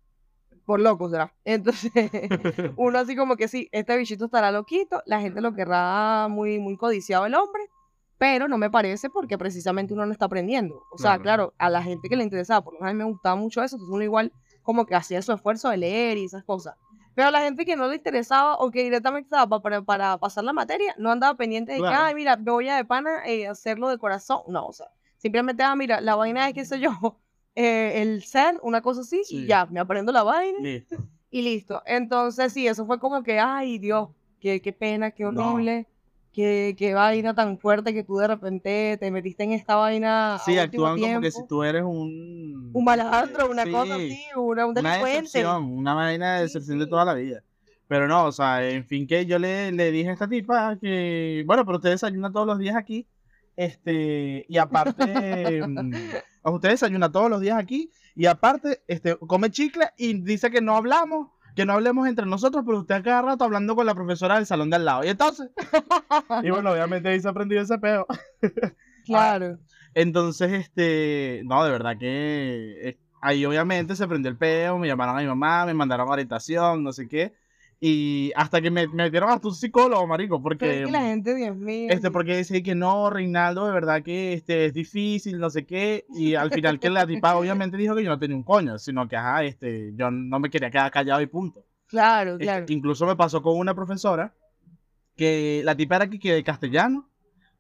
[0.65, 1.33] Por loco será.
[1.45, 1.93] Entonces,
[2.77, 6.77] uno así como que sí, este bichito estará loquito, la gente lo querrá muy, muy
[6.77, 7.62] codiciado el hombre,
[8.19, 10.75] pero no me parece porque precisamente uno no está aprendiendo.
[10.91, 11.23] O sea, Claro.
[11.23, 13.62] claro, a la gente que le interesaba, por lo menos a mí me gustaba mucho
[13.62, 16.75] eso, entonces uno igual como que hacía su esfuerzo de leer y esas cosas.
[17.15, 20.19] Pero a la gente que no le interesaba o que directamente estaba pa- para, para
[20.19, 22.05] pasar la materia, no andaba pendiente de que, Claro.
[22.07, 24.41] ay, mira, me voy a de pana eh, hacerlo de corazón.
[24.49, 24.87] No, o sea,
[25.19, 26.91] simplemente, ah, mira, la vaina es, qué sé yo,
[27.55, 29.47] eh, el ser, una cosa así, y Sí.
[29.47, 30.97] ya, me aprendo la vaina Listo.
[31.31, 31.83] y listo.
[31.87, 34.09] Entonces, sí, eso fue como que, ay, Dios,
[34.41, 35.29] qué, qué pena, qué No.
[35.31, 35.87] horrible,
[36.33, 40.59] qué, qué vaina tan fuerte que tú de repente te metiste en esta vaina Sí,
[40.59, 42.71] actúan como que si tú eres un...
[42.73, 45.19] Un malandro, una Sí, cosa así, una, un Una delincuente.
[45.21, 46.91] decepción, una vaina de Sí, decepción de sí.
[46.91, 47.43] toda la vida.
[47.87, 51.45] Pero no, o sea, en fin, que yo le, le dije a esta tipa que,
[51.47, 53.07] bueno, pero usted desayuna todos los días aquí.
[53.57, 55.95] Este, y aparte, mm,
[56.45, 57.91] usted desayuna todos los días aquí.
[58.15, 62.65] Y aparte, este, come chicle y dice que no hablamos, que no hablemos entre nosotros,
[62.67, 65.05] pero usted cada rato hablando con la profesora del salón de al lado.
[65.05, 65.51] Y entonces,
[66.43, 68.07] y bueno, obviamente ahí se aprendió ese peo.
[69.07, 69.59] Claro.
[69.93, 75.19] Entonces, este, no, de verdad que eh, ahí obviamente se prendió el peo, me llamaron
[75.19, 77.35] a mi mamá, me mandaron a orientación, no sé qué.
[77.87, 81.03] Y hasta que me, me metieron hasta un psicólogo, marico, Pero es porque, que la
[81.03, 81.89] gente, Dios mío.
[81.91, 86.07] este, porque decía que no, Reinaldo, de verdad que este, es difícil, no sé qué.
[86.14, 89.07] Y al final que la tipa obviamente dijo que yo no tenía un coño, sino
[89.07, 91.62] que, ajá, este, yo no me quería quedar callado y punto.
[91.87, 92.64] Claro, Este, claro.
[92.68, 94.32] incluso me pasó con una profesora
[95.16, 97.11] que la tipa era que, que de castellano,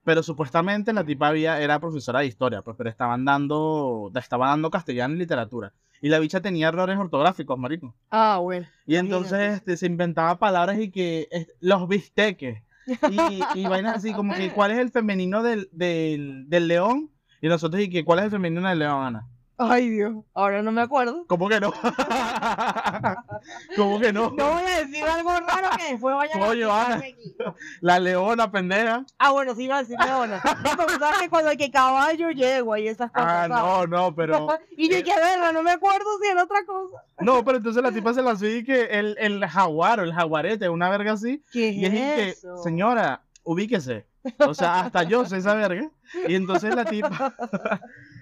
[0.04, 4.70] pero supuestamente la tipa había, era profesora de historia, pues, pero estaban dando, estaba dando
[4.70, 5.72] castellano y literatura.
[6.00, 7.94] Y la bicha tenía errores ortográficos, marico.
[8.10, 8.66] Ah, bueno.
[8.86, 9.54] Y entonces Imagínate.
[9.56, 11.28] este, se inventaba palabras y que
[11.60, 12.62] los bisteques.
[13.10, 17.10] Y, y vainas así como que cuál es el femenino del, del, del león.
[17.40, 19.28] Y nosotros y que cuál es el femenino del león, Ana.
[19.56, 20.14] Ay, Dios.
[20.34, 21.24] Ahora no me acuerdo.
[21.28, 21.72] ¿Cómo que no?
[23.76, 24.32] ¿Cómo que no?
[24.36, 26.96] No voy a decir algo raro que después vayan Coño, a Ana.
[26.96, 27.36] aquí.
[27.80, 29.04] La leona, pendeja.
[29.18, 30.42] Ah, bueno, sí iba a decir leona.
[30.76, 33.28] Porque sabes que cuando hay que caballo, yegua y esas cosas.
[33.28, 33.64] Ah, ¿sabes?
[33.64, 34.48] no, no, pero.
[34.76, 37.02] y yo que verla, no me acuerdo si era otra cosa.
[37.20, 40.68] No, pero entonces la tipa se lanzó y que el, el jaguar o el jaguarete,
[40.68, 41.42] una verga así.
[41.52, 44.04] ¿Qué Y es y que, señora, ubíquese.
[44.38, 45.88] O sea, hasta yo sé esa verga.
[46.26, 47.34] Y entonces la tipa,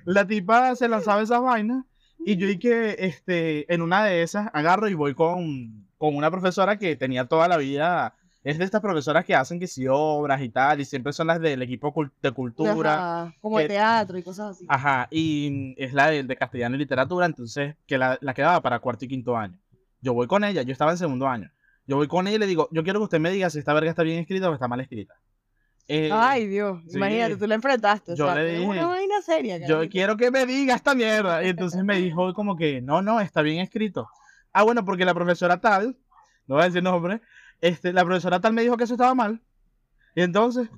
[0.04, 1.84] la tipa se lanzaba esas vainas.
[2.24, 6.30] Y yo y que este, en una de esas agarro y voy con, con una
[6.30, 8.14] profesora que tenía toda la vida.
[8.44, 11.40] Es de estas profesoras que hacen que si obras y tal, y siempre son las
[11.40, 12.94] del equipo de cultura.
[13.22, 14.66] Ajá, como el teatro y cosas así.
[14.68, 18.80] Ajá, y es la de, de castellano y literatura, entonces, que la, la quedaba para
[18.80, 19.56] cuarto y quinto año.
[20.00, 21.52] Yo voy con ella, yo estaba en segundo año.
[21.86, 23.74] Yo voy con ella y le digo, yo quiero que usted me diga si esta
[23.74, 25.14] verga está bien escrita o está mal escrita.
[25.88, 26.80] Eh, Ay, Dios.
[26.88, 26.96] sí.
[26.96, 28.14] Imagínate, tú la enfrentaste.
[28.16, 29.58] Yo le dije, una vaina seria.
[29.58, 29.90] yo carajito.
[29.92, 31.44] quiero que me diga esta mierda.
[31.44, 34.08] Y entonces me dijo como que, no, no, está bien escrito.
[34.52, 35.96] Ah, bueno, porque la profesora tal,
[36.46, 37.20] no voy a decir nombre,
[37.60, 39.40] este, la profesora tal me dijo que eso estaba mal.
[40.14, 40.68] Y entonces,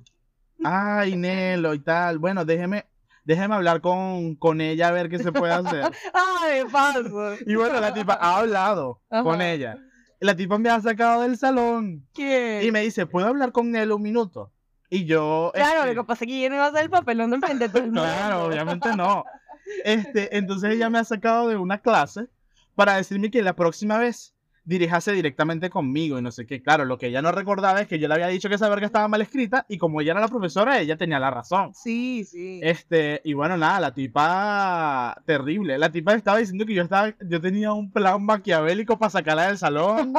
[0.65, 2.87] ay, Nelo y tal, bueno, déjeme,
[3.25, 5.85] déjeme hablar con, con ella a ver qué se puede hacer.
[6.15, 7.35] Ay, falso.
[7.47, 9.51] Y bueno, la tipa ha hablado con Ajá.
[9.51, 9.79] ella.
[10.21, 12.63] La tipa me ha sacado del salón ¿Qué?
[12.65, 14.53] y me dice, ¿puedo hablar con él un minuto?
[14.91, 15.51] Y yo...
[15.55, 17.37] Claro, este, lo que pasa es que yo no iba a hacer el papelón de
[17.37, 18.03] enfrente de todo el mundo.
[18.03, 19.25] Claro, obviamente no.
[19.83, 22.29] Este, entonces ella me ha sacado de una clase
[22.75, 24.34] para decirme que la próxima vez
[24.65, 26.63] dirijase directamente conmigo y no sé qué.
[26.63, 28.87] Claro, lo que ella no recordaba es que yo le había dicho que esa verga
[28.87, 31.75] estaba mal escrita y como ella era la profesora, ella tenía la razón.
[31.75, 32.61] Sí, sí.
[32.63, 35.79] Este, y bueno, nada, la tipa terrible.
[35.79, 39.59] La tipa estaba diciendo que yo estaba, yo tenía un plan maquiavélico para sacarla del
[39.59, 40.15] salón,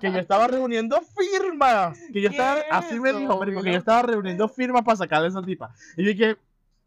[0.00, 3.72] que yo estaba reuniendo firmas, que yo ¿Qué estaba, es así me dijo, marico, que
[3.72, 5.74] yo estaba reuniendo firmas para sacarle a esa tipa.
[5.96, 6.36] Y yo dije,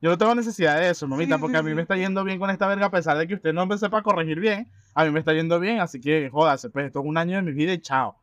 [0.02, 1.76] yo no tengo necesidad de eso, mamita, Sí, porque sí, a mí sí.
[1.76, 4.02] me está yendo bien con esta verga, a pesar de que usted no me sepa
[4.02, 7.18] corregir bien, a mí me está yendo bien, así que jódase, pues esto es un
[7.18, 8.16] año de mi vida y chao.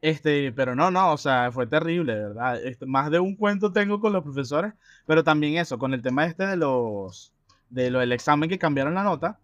[0.00, 2.60] Este, pero no, no, o sea, fue terrible, verdad.
[2.64, 4.72] Este, más de un cuento tengo con los profesores,
[5.06, 7.32] pero también eso, con el tema este de los,
[7.70, 9.38] de lo del examen que cambiaron la nota,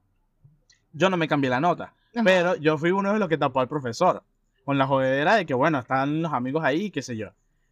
[0.93, 2.25] yo no me cambié la nota, Ajá.
[2.25, 4.25] pero yo fui uno de los que tapó al profesor,
[4.65, 7.29] con la jodedera de que, bueno, están los amigos ahí, qué sé yo.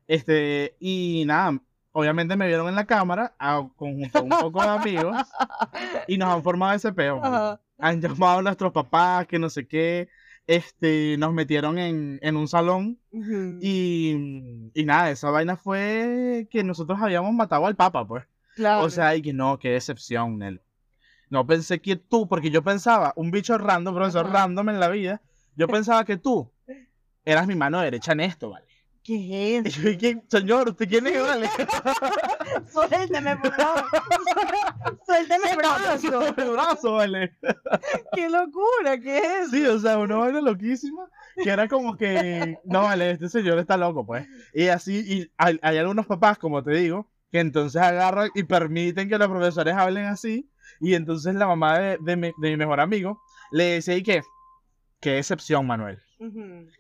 [0.07, 1.59] Este, y nada,
[1.91, 5.17] obviamente me vieron en la cámara, a- conjunto a un poco de amigos,
[6.07, 7.21] y nos han formado ese peo.
[7.79, 10.09] Han llamado a nuestros papás, que no sé qué,
[10.47, 12.99] este, nos metieron en, en un salón
[13.61, 18.25] y, y nada, esa vaina fue que nosotros habíamos matado al papa, pues.
[18.55, 18.85] Claro.
[18.85, 20.63] O sea, y que no, qué decepción, Nel.
[21.29, 24.35] No pensé que tú, porque yo pensaba, un bicho random, profesor Ajá.
[24.47, 25.21] random en la vida,
[25.57, 26.51] yo pensaba que tú
[27.25, 28.66] eras mi mano derecha en esto, ¿vale?
[29.07, 31.49] ¿Qué es Y yo señor, ¿usted quién es, vale?
[32.73, 33.85] Suélteme, por favor.
[35.07, 36.27] Suélteme el brazo.
[36.37, 37.37] el brazo, vale.
[38.13, 39.51] Qué locura, ¿qué es eso?
[39.53, 43.77] Sí, o sea, una vaina loquísima, que era como que, no vale, este señor está
[43.77, 44.27] loco, pues.
[44.53, 49.09] Y así, y hay, hay algunos papás, como te digo, que entonces agarran y permiten
[49.09, 50.51] que los profesores hablen así,
[50.81, 54.23] y entonces la mamá de, de mi, de mi mejor amigo le dice, ¿y qué?
[55.01, 56.03] Qué excepción, Manuel.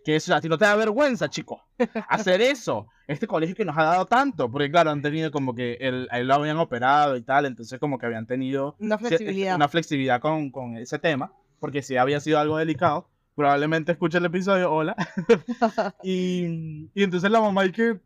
[0.04, 1.62] Que eso, a ti no te da vergüenza, chico,
[2.08, 2.88] hacer eso.
[3.06, 6.18] Este colegio que nos ha dado tanto, porque claro, han tenido como que el, a
[6.18, 9.56] él lo habían operado y tal, entonces como que habían tenido Una flexibilidad.
[9.56, 14.24] Una flexibilidad con, con ese tema, porque si había sido algo delicado, probablemente escuche el
[14.24, 14.96] episodio, hola.
[16.02, 18.00] y, y entonces la mamá, y que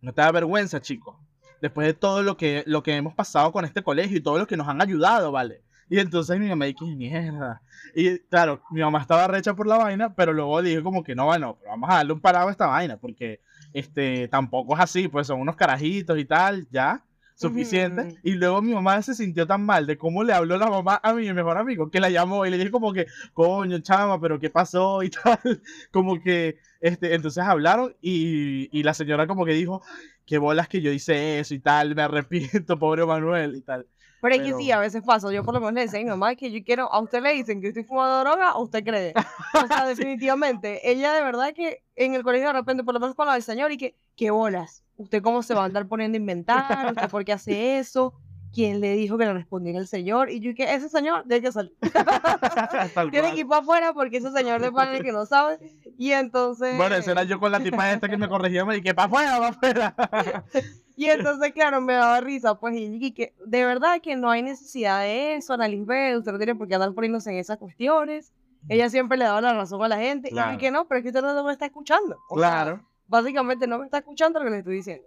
[0.00, 1.20] no te da vergüenza, chico.
[1.60, 4.46] Después de todo lo que, lo que hemos pasado con este colegio y todo lo
[4.46, 5.62] que nos han ayudado, ¿vale?
[5.88, 7.62] Y entonces mi mamá, que mierda.
[7.94, 11.26] Y claro, mi mamá estaba recha por la vaina, pero luego dije como que no,
[11.26, 13.40] bueno, pero vamos a darle un parado a esta vaina, porque
[13.72, 17.04] este, tampoco es así, pues son unos carajitos y tal, ya,
[17.36, 18.18] suficiente.
[18.24, 21.12] Y luego mi mamá se sintió tan mal de cómo le habló la mamá a
[21.12, 24.50] mi mejor amigo, que la llamó y le dije como que, coño, chama, pero ¿qué
[24.50, 25.02] pasó?
[25.02, 25.62] Y tal,
[25.92, 29.82] como que, este, entonces hablaron y, y la señora como que dijo,
[30.26, 33.86] qué bolas que yo hice eso y tal, me arrepiento, pobre Manuel y tal.
[34.20, 35.30] Pero es que Pero- sí, a veces pasa.
[35.32, 37.34] Yo por lo menos le decía a mi mamá que yo quiero, a usted le
[37.34, 39.14] dicen que estoy fumando droga, a usted cree.
[39.54, 43.14] O sea, definitivamente, ella de verdad que en el colegio de repente, por lo menos
[43.14, 46.16] con la del señor, y que, qué bolas, usted cómo se va a andar poniendo
[46.16, 48.14] a inventar, usted por qué hace eso,
[48.52, 51.52] quién le dijo que le respondiera el señor, y yo que ese señor tiene que
[51.52, 51.74] salir,
[53.10, 55.58] tiene que ir para afuera porque ese señor de padre que no sabe,
[55.98, 56.76] y entonces...
[56.76, 59.38] Bueno, ese era yo con la tipa esta que me corregía, me dije, para afuera,
[59.38, 60.44] para afuera.
[61.06, 64.42] Y entonces, claro, me daba risa, pues, y dije que de verdad que no hay
[64.42, 68.32] necesidad de eso, Ana Lisbeth, usted no tiene por qué andar poniéndose en esas cuestiones.
[68.68, 70.28] Ella siempre le daba la razón a la gente.
[70.28, 70.52] Y Claro.
[70.52, 72.16] yo que no, pero es que usted no me está escuchando.
[72.30, 72.86] O sea, Claro.
[73.06, 75.04] básicamente no me está escuchando lo que le estoy diciendo.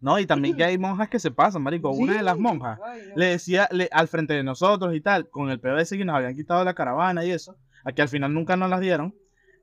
[0.00, 1.90] No, y también que hay monjas que se pasan, marico.
[1.90, 3.16] Una de las monjas ay, no.
[3.16, 6.16] le decía le- al frente de nosotros y tal, con el pedo ese que nos
[6.16, 9.14] habían quitado la caravana y eso, a que al final nunca nos las dieron,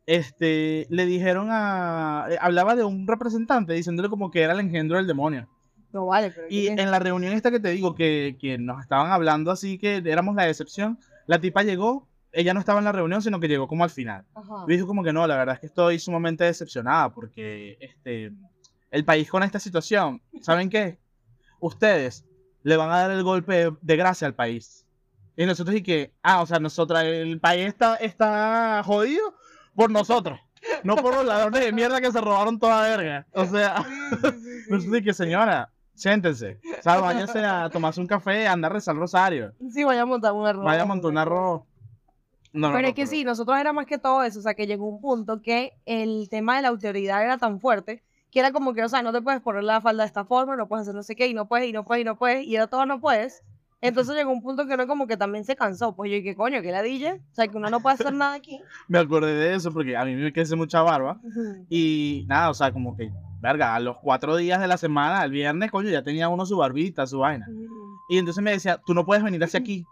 [0.05, 4.97] este, le dijeron a, eh, hablaba de un representante diciéndole como que era el engendro
[4.97, 5.47] del demonio.
[5.93, 9.11] No vale, pero Y en la reunión esta que te digo, que, que nos estaban
[9.11, 13.21] hablando así, que éramos la decepción, la tipa llegó, ella no estaba en la reunión,
[13.21, 14.25] sino que llegó como al final.
[14.33, 14.65] Ajá.
[14.67, 18.33] Y dijo como que no, la verdad es que estoy sumamente decepcionada porque este,
[18.89, 20.97] el país con esta situación, ¿saben qué?
[21.59, 22.25] Ustedes
[22.63, 24.85] le van a dar el golpe de gracia al país.
[25.35, 29.35] Y nosotros y que, ah, o sea, nosotros, el país está, está jodido
[29.75, 30.39] por nosotros,
[30.83, 33.25] no por los ladrones de mierda que se robaron toda verga.
[33.33, 33.83] O sea,
[34.69, 38.75] nosotros y que, señora, siéntense, o sea, váyanse a tomarse un café, a andar a
[38.75, 40.65] rezar rosario, Sí, vaya a montar un arroz.
[40.65, 41.61] vaya a montar un arroz.
[42.53, 44.67] No, Pero no, es que sí, nosotros era más que todo eso, o sea, que
[44.67, 48.73] llegó un punto que el tema de la autoridad era tan fuerte que era como
[48.73, 50.95] que, o sea, no te puedes poner la falda de esta forma, no puedes hacer
[50.95, 52.87] no sé qué, y no puedes, y no puedes, y no puedes, y era todo
[52.87, 53.43] no puedes.
[53.83, 56.37] Entonces llegó un punto que uno como que también se cansó, pues yo, ¿y qué
[56.37, 56.61] coño?
[56.61, 57.15] ¿Qué ladilla?
[57.15, 58.61] O sea, que uno no puede hacer nada aquí.
[58.87, 61.19] Me acordé de eso porque a mí me crece mucha barba.
[61.69, 63.11] Y nada, o sea, como que,
[63.41, 66.55] verga, a los cuatro días de la semana, el viernes, coño, ya tenía uno su
[66.55, 67.45] barbita, su vaina.
[68.07, 69.85] Y entonces me decía, tú no puedes venir hacia aquí.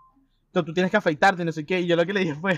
[0.53, 1.81] Tú, tú tienes que afeitarte, y no sé qué.
[1.81, 2.57] Y yo lo que le dije fue,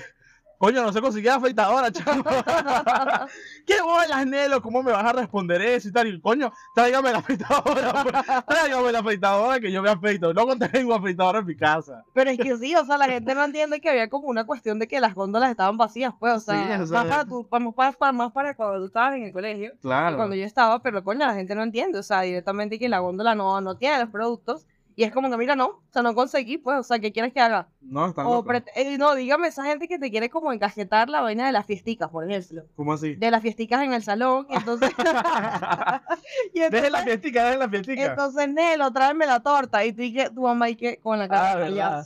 [0.63, 2.23] coño, no se conseguía afeitadora, chaval.
[3.67, 4.61] ¿Qué bolas, Nelo?
[4.61, 6.07] ¿Cómo me vas a responder eso y tal?
[6.07, 7.91] Y coño, tráigame la afeitadora.
[8.03, 10.33] pues, tráigame la afeitadora que yo me afeito.
[10.33, 12.05] No tengo afeitadora en mi casa.
[12.13, 14.79] Pero es que sí, o sea, la gente no entiende que había como una cuestión
[14.79, 17.25] de que las góndolas estaban vacías, pues, o sea, Sí, o sea, más, para
[17.65, 19.73] más, para, para- más para cuando tú estabas en el colegio.
[19.81, 20.15] Claro.
[20.15, 23.35] cuando yo estaba, pero coño, la gente no entiende, o sea, directamente que la góndola
[23.35, 26.57] no, no tiene los productos, y es como que, mira, no, o sea, no conseguí,
[26.57, 27.67] pues, o sea, ¿qué quieres que haga?
[27.81, 31.45] No, está O, eh, no, dígame esa gente que te quiere como encajetar la vaina
[31.45, 33.15] de las fiesticas, por ejemplo, ¿Cómo así?
[33.15, 34.91] de las fiesticas en el salón, y entonces,
[36.53, 38.05] y Deje la entonces, fiestica, deje la fiestica.
[38.05, 41.27] entonces, Nelo, tráeme la torta, y tú, y que, tu mamá, y que, con la
[41.27, 42.03] cara Ah,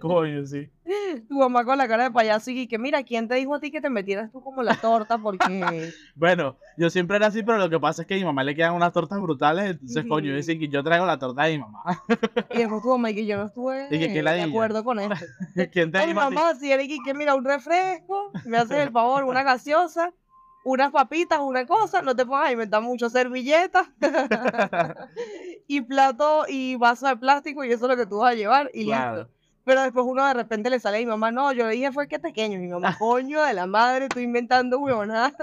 [0.00, 0.70] Coño, sí.
[1.28, 3.70] tu mamá con la cara de payaso, y que, mira, ¿quién te dijo a ti
[3.70, 5.18] que te metieras tú como la torta?
[5.18, 8.44] Porque, Bueno, yo siempre era así, pero lo que pasa es que a mi mamá
[8.44, 11.58] le quedan unas tortas brutales, entonces, coño, decía que yo traigo la torta de mi
[11.58, 11.82] mamá.
[12.50, 14.98] y después tu mamá, y que yo no estuve Y que, ¿qué de acuerdo con
[14.98, 15.26] esto.
[15.72, 19.42] ¿Quién te Ay, mamá, si eres que mira un refresco, me haces el favor, una
[19.42, 20.12] gaseosa,
[20.64, 23.88] unas papitas, una cosa, no te pongas a inventar mucho servilletas
[25.66, 28.70] y plato y vaso de plástico y eso es lo que tú vas a llevar
[28.74, 29.16] y Claro.
[29.18, 29.39] listo.
[29.64, 32.08] Pero después uno de repente le sale a mi mamá, no, yo le dije fue
[32.08, 35.34] que pequeño, mi mamá, coño de la madre, estoy inventando huevonadas,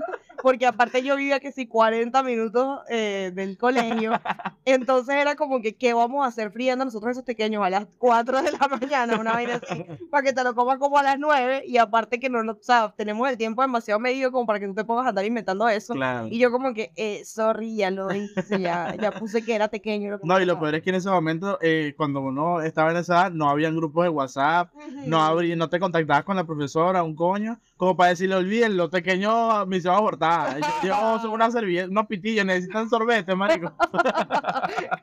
[0.42, 4.12] porque aparte yo vivía que si 40 minutos eh, del colegio,
[4.66, 8.42] entonces era como que, ¿qué vamos a hacer friendo nosotros esos pequeños a las 4
[8.42, 11.64] de la mañana, una vaina así, para que te lo comas como a las 9
[11.66, 14.68] y aparte que no, no, o sea, tenemos el tiempo demasiado medido como para que
[14.68, 15.94] tú te pongas a andar inventando eso.
[15.94, 16.28] Claro.
[16.30, 20.12] Y yo como que, eh, sorry, ya lo hice, ya, ya puse que era pequeño.
[20.12, 22.92] lo que No, y lo peor es que en ese momento, eh, cuando uno estaba
[22.92, 24.74] en esa edad, no habían grupos de WhatsApp,
[25.06, 28.90] no, abrí, no te contactabas con la profesora, un coño, como para decirle, olviden, los
[28.90, 30.58] pequeños misión abortada.
[30.84, 33.72] Yo, yo soy una servilleta, unos pitillos, necesitan sorbete, marico.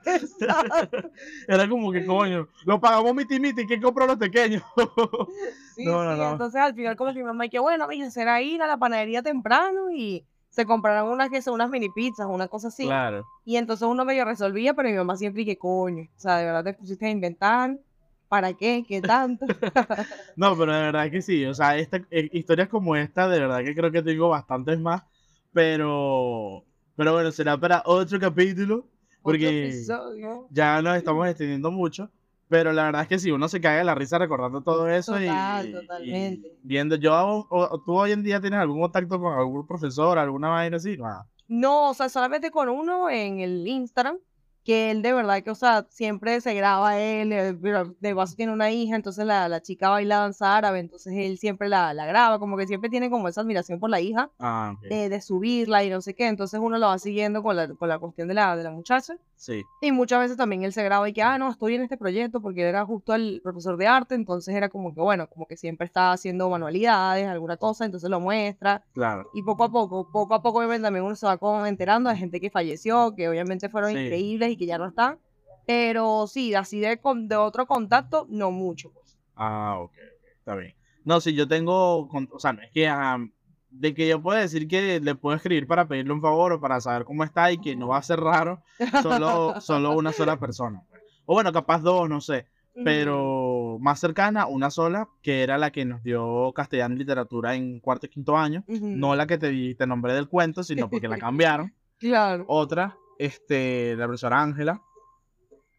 [1.48, 4.62] Era como que, coño, lo pagamos miti miti, ¿quién compró los pequeños?
[5.74, 6.32] Sí, No, no, sí, no.
[6.32, 8.76] Entonces al final como que mi mamá, y que bueno, mija, será ir a la
[8.76, 12.84] panadería temprano y se compraron unas que son unas mini pizzas, una cosa así.
[12.84, 13.26] Claro.
[13.44, 16.64] Y entonces uno medio resolvía, pero mi mamá siempre que coño, o sea, de verdad
[16.64, 17.76] te pusiste a inventar,
[18.34, 18.84] ¿para qué?
[18.86, 19.46] ¿Qué tanto?
[20.36, 21.44] No, pero de verdad que sí.
[21.46, 25.04] O sea, esta, eh, historias como esta, de verdad que creo que tengo bastantes más.
[25.52, 26.64] Pero,
[26.96, 28.86] pero bueno, será para otro capítulo.
[29.22, 30.48] Porque episodio.
[30.50, 32.10] ya nos estamos extendiendo mucho.
[32.48, 35.18] Pero la verdad es que sí, uno se cae de la risa recordando todo eso.
[35.20, 36.52] y- Total, y, totalmente.
[36.62, 40.48] viendo, yo, o- o- ¿tú hoy en día tienes algún contacto con algún profesor, alguna
[40.48, 40.96] vaina así?
[40.96, 41.24] No.
[41.46, 44.18] No, o sea, solamente con uno en el Instagram,
[44.64, 47.52] que él de verdad que, o sea, siempre se graba él, eh,
[48.00, 51.68] de paso tiene una hija, entonces la, la chica baila danza árabe, entonces él siempre
[51.68, 55.08] la, la graba, como que siempre tiene como esa admiración por la hija, Ah, de,
[55.08, 57.98] de subirla y no sé qué, entonces uno lo va siguiendo con la, con la
[57.98, 59.16] cuestión de la, de la muchacha.
[59.44, 61.98] Sí, Y muchas veces también él se graba y que, ah, no, estoy en este
[61.98, 65.46] proyecto porque él era justo el profesor de arte, entonces era como que, bueno, como
[65.46, 68.82] que siempre estaba haciendo manualidades, alguna cosa, entonces lo muestra.
[68.94, 69.28] claro.
[69.34, 72.16] Y poco a poco, poco a poco, obviamente, también uno se va como enterando de
[72.16, 73.98] gente que falleció, que obviamente fueron Sí.
[73.98, 75.18] increíbles y que ya no están.
[75.66, 78.92] Pero sí, así de, con- de otro contacto, no mucho.
[78.94, 79.18] Pues.
[79.36, 80.74] Ah, ok, ok, está bien.
[81.04, 83.30] No, si yo tengo, o sea, no es que am,
[83.76, 86.80] de que yo puedo decir que le puedo escribir para pedirle un favor o para
[86.80, 88.62] saber cómo está y que no va a ser raro,
[89.02, 90.82] solo, solo una sola persona.
[90.88, 91.02] pues.
[91.26, 92.46] O bueno, capaz dos, no sé,
[92.82, 97.80] pero más cercana, una sola, que era la que nos dio castellano y literatura en
[97.80, 101.18] cuarto y quinto año, no la que te, te nombré del cuento, sino porque la
[101.18, 101.72] cambiaron.
[101.98, 102.44] Claro.
[102.48, 104.82] Otra, este, la profesora Ángela.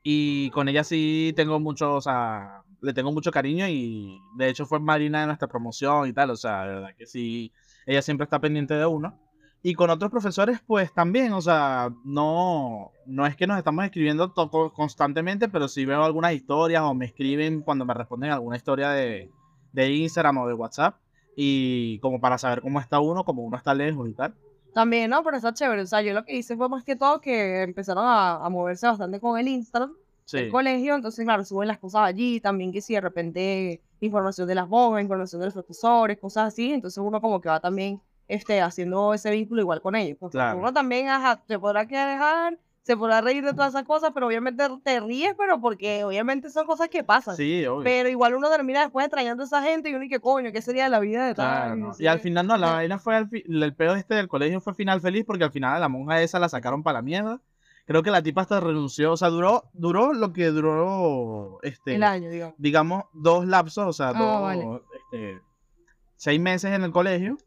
[0.04, 4.66] Y con ella sí tengo mucho, o sea, le tengo mucho cariño y de hecho
[4.66, 7.52] fue Marina de nuestra promoción y tal, o sea, de verdad que sí,
[7.86, 9.20] ella siempre está pendiente de uno.
[9.62, 14.32] Y con otros profesores, pues también, o sea, no, no es que nos estamos escribiendo
[14.32, 18.92] todo constantemente, pero sí veo algunas historias o me escriben cuando me responden alguna historia
[18.92, 19.32] de,
[19.72, 20.98] de Instagram o de WhatsApp.
[21.36, 24.36] Y como para saber cómo está uno, como uno está lejos y tal.
[24.74, 25.24] También, ¿no?
[25.24, 25.82] Pero está chévere.
[25.82, 28.86] O sea, yo lo que hice fue más que todo que empezaron a, a moverse
[28.88, 29.94] bastante con el Instagram,
[30.26, 30.38] Sí.
[30.38, 30.96] el colegio.
[30.96, 32.40] Entonces, claro, suben las cosas allí.
[32.40, 36.74] También que si de repente información de las monjas, información de los profesores, cosas así.
[36.74, 40.18] Entonces uno como que va también este, haciendo ese vínculo igual con ellos.
[40.20, 40.60] Porque Claro.
[40.60, 44.64] uno también, ajá, se podrá quejar, se podrá reír de todas esas cosas, pero obviamente
[44.84, 47.36] te ríes, pero porque obviamente son cosas que pasan.
[47.36, 47.84] Sí, obvio.
[47.84, 50.84] Pero igual uno termina después extrañando a esa gente y uno que coño, ¿qué sería
[50.84, 51.78] de la vida de tal?
[51.80, 55.02] Claro, Y al final no, la vaina fue el pedo este del colegio fue final
[55.02, 57.42] feliz porque al final a la monja esa la sacaron para la mierda.
[57.86, 62.04] Creo que la tipa hasta renunció, o sea, duró, duró lo que duró, este, El
[62.04, 62.56] año, digamos.
[62.58, 64.82] digamos, dos lapsos, o sea, Ah, dos, vale.
[65.12, 65.42] este,
[66.16, 67.38] seis meses en el colegio.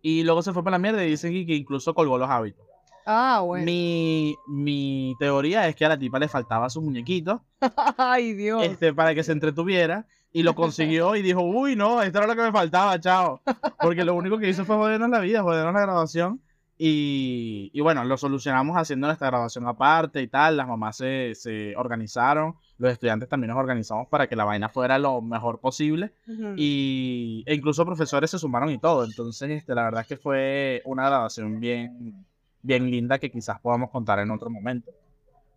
[0.00, 2.64] Y luego se fue para la mierda y dicen que incluso colgó los hábitos.
[3.04, 3.64] Ah, bueno.
[3.66, 7.42] Mi, mi teoría es que a la tipa le faltaba su muñequito
[7.96, 8.62] Ay, Dios.
[8.62, 12.36] este, para que se entretuviera y lo consiguió y dijo, uy, no, esto era lo
[12.36, 13.40] que me faltaba, chao.
[13.80, 16.40] Porque lo único que hizo fue jodernos la vida, jodernos la grabación.
[16.80, 20.56] Y, y bueno, lo solucionamos haciendo esta grabación aparte y tal.
[20.56, 24.96] Las mamás se, se organizaron, los estudiantes también nos organizamos para que la vaina fuera
[24.98, 26.12] lo mejor posible.
[26.28, 26.54] Ujú.
[26.56, 29.04] Y, e incluso profesores se sumaron y todo.
[29.04, 32.24] Entonces, este, la verdad es que fue una grabación bien,
[32.62, 34.92] bien linda que quizás podamos contar en otro momento.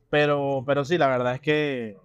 [0.10, 1.98] Pero, pero sí, la verdad es que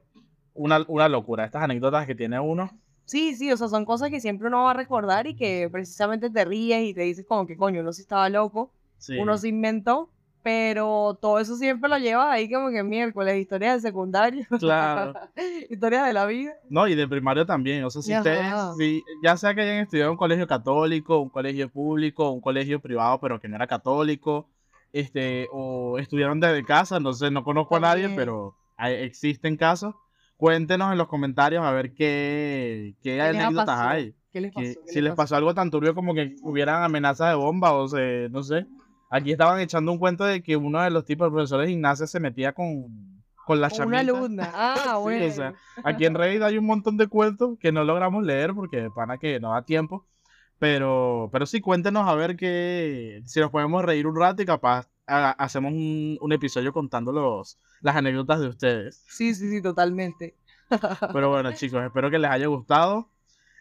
[0.53, 1.47] una, una locura.
[1.47, 2.71] Estas anécdotas que tiene uno.
[3.07, 6.29] Sí, sí, o sea, son cosas que siempre uno va a recordar y que precisamente
[6.29, 9.17] te ríes y te dices como que coño, uno sí estaba loco, Sí.
[9.19, 10.11] uno se inventó,
[10.43, 15.13] pero todo eso siempre lo llevas ahí como que miércoles, historias de secundario, Claro.
[15.71, 16.53] historias de la vida.
[16.71, 17.83] No, y de primario también.
[17.85, 21.31] O sea, si ustedes, si- ya sea que hayan estudiado en un colegio católico, un
[21.31, 24.49] colegio público, un colegio privado, pero que no era católico,
[24.93, 29.95] este, o estudiaron desde casa, no sé, no conozco a nadie, pero hay- existen casos.
[30.37, 34.15] Cuéntenos en los comentarios a ver qué, qué anécdotas hay.
[34.33, 34.67] ¿Qué les pasó?
[34.67, 37.89] Que, ¿Qué si les pasó algo tan turbio como que hubieran amenazas de bomba o
[37.89, 38.67] se, no sé.
[39.11, 42.07] Aquí estaban echando un cuento de que uno de los tipos de profesores de Ignacia
[42.07, 44.19] se metía con, con la Con Una chamita.
[44.19, 44.51] alumna.
[44.55, 45.31] Ah, Sí, o bueno.
[45.35, 45.55] sea,
[45.85, 49.39] Aquí en Reddit hay un montón de cuentos que no logramos leer porque pana que
[49.41, 50.07] no da tiempo.
[50.59, 54.89] Pero, pero sí, cuéntenos a ver que si nos podemos reír un rato y capaz
[55.07, 59.05] ha- hacemos un, un episodio contando los, las anécdotas de ustedes.
[59.07, 60.35] Sí, sí, sí, totalmente.
[61.13, 63.11] Pero bueno, chicos, espero que les haya gustado.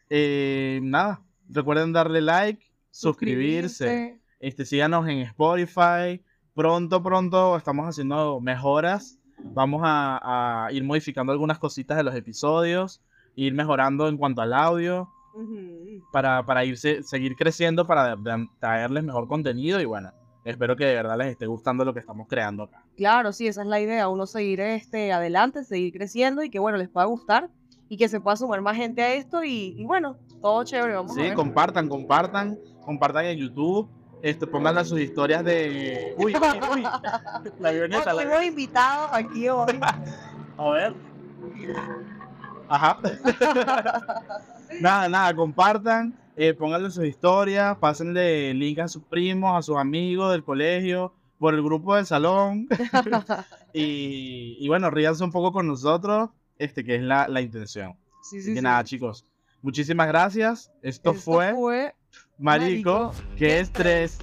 [0.09, 4.19] Eh, nada, recuerden darle like, suscribirse.
[4.45, 6.21] Este, síganos en Spotify.
[6.53, 9.17] Pronto, pronto estamos haciendo mejoras.
[9.39, 13.01] Vamos a, a ir modificando algunas cositas de los episodios,
[13.35, 16.03] ir mejorando en cuanto al audio, Ujú.
[16.11, 18.15] para, para irse, seguir creciendo, para
[18.59, 19.81] traerles mejor contenido.
[19.81, 20.11] Y bueno,
[20.43, 22.83] espero que de verdad les esté gustando lo que estamos creando acá.
[22.95, 26.77] Claro, sí, esa es la idea, uno seguir este, adelante, seguir creciendo y que bueno,
[26.77, 27.49] les pueda gustar
[27.89, 31.13] y que se pueda sumar más gente a esto y, y bueno, todo chévere, vamos
[31.13, 31.33] a Sí, ver.
[31.33, 33.89] compartan, compartan, compartan en YouTube.
[34.25, 36.15] Este, pongan sus historias de.
[36.17, 36.83] Uy, uy, uy.
[37.59, 39.79] La avioneta, la Tenemos invitados aquí hoy.
[40.57, 40.95] A ver.
[42.67, 42.97] Ajá.
[44.81, 50.31] nada, nada, compartan, eh, pónganle sus historias, pásenle link a sus primos, a sus amigos
[50.31, 52.67] del colegio, por el grupo del salón.
[53.73, 57.95] y, y bueno, ríanse un poco con nosotros, este que es la, la intención.
[58.23, 58.63] sí, sí, que sí.
[58.63, 59.23] nada, chicos,
[59.61, 60.71] muchísimas gracias.
[60.81, 61.93] Esto, Esto fue fue
[62.37, 64.19] marico, que es tres.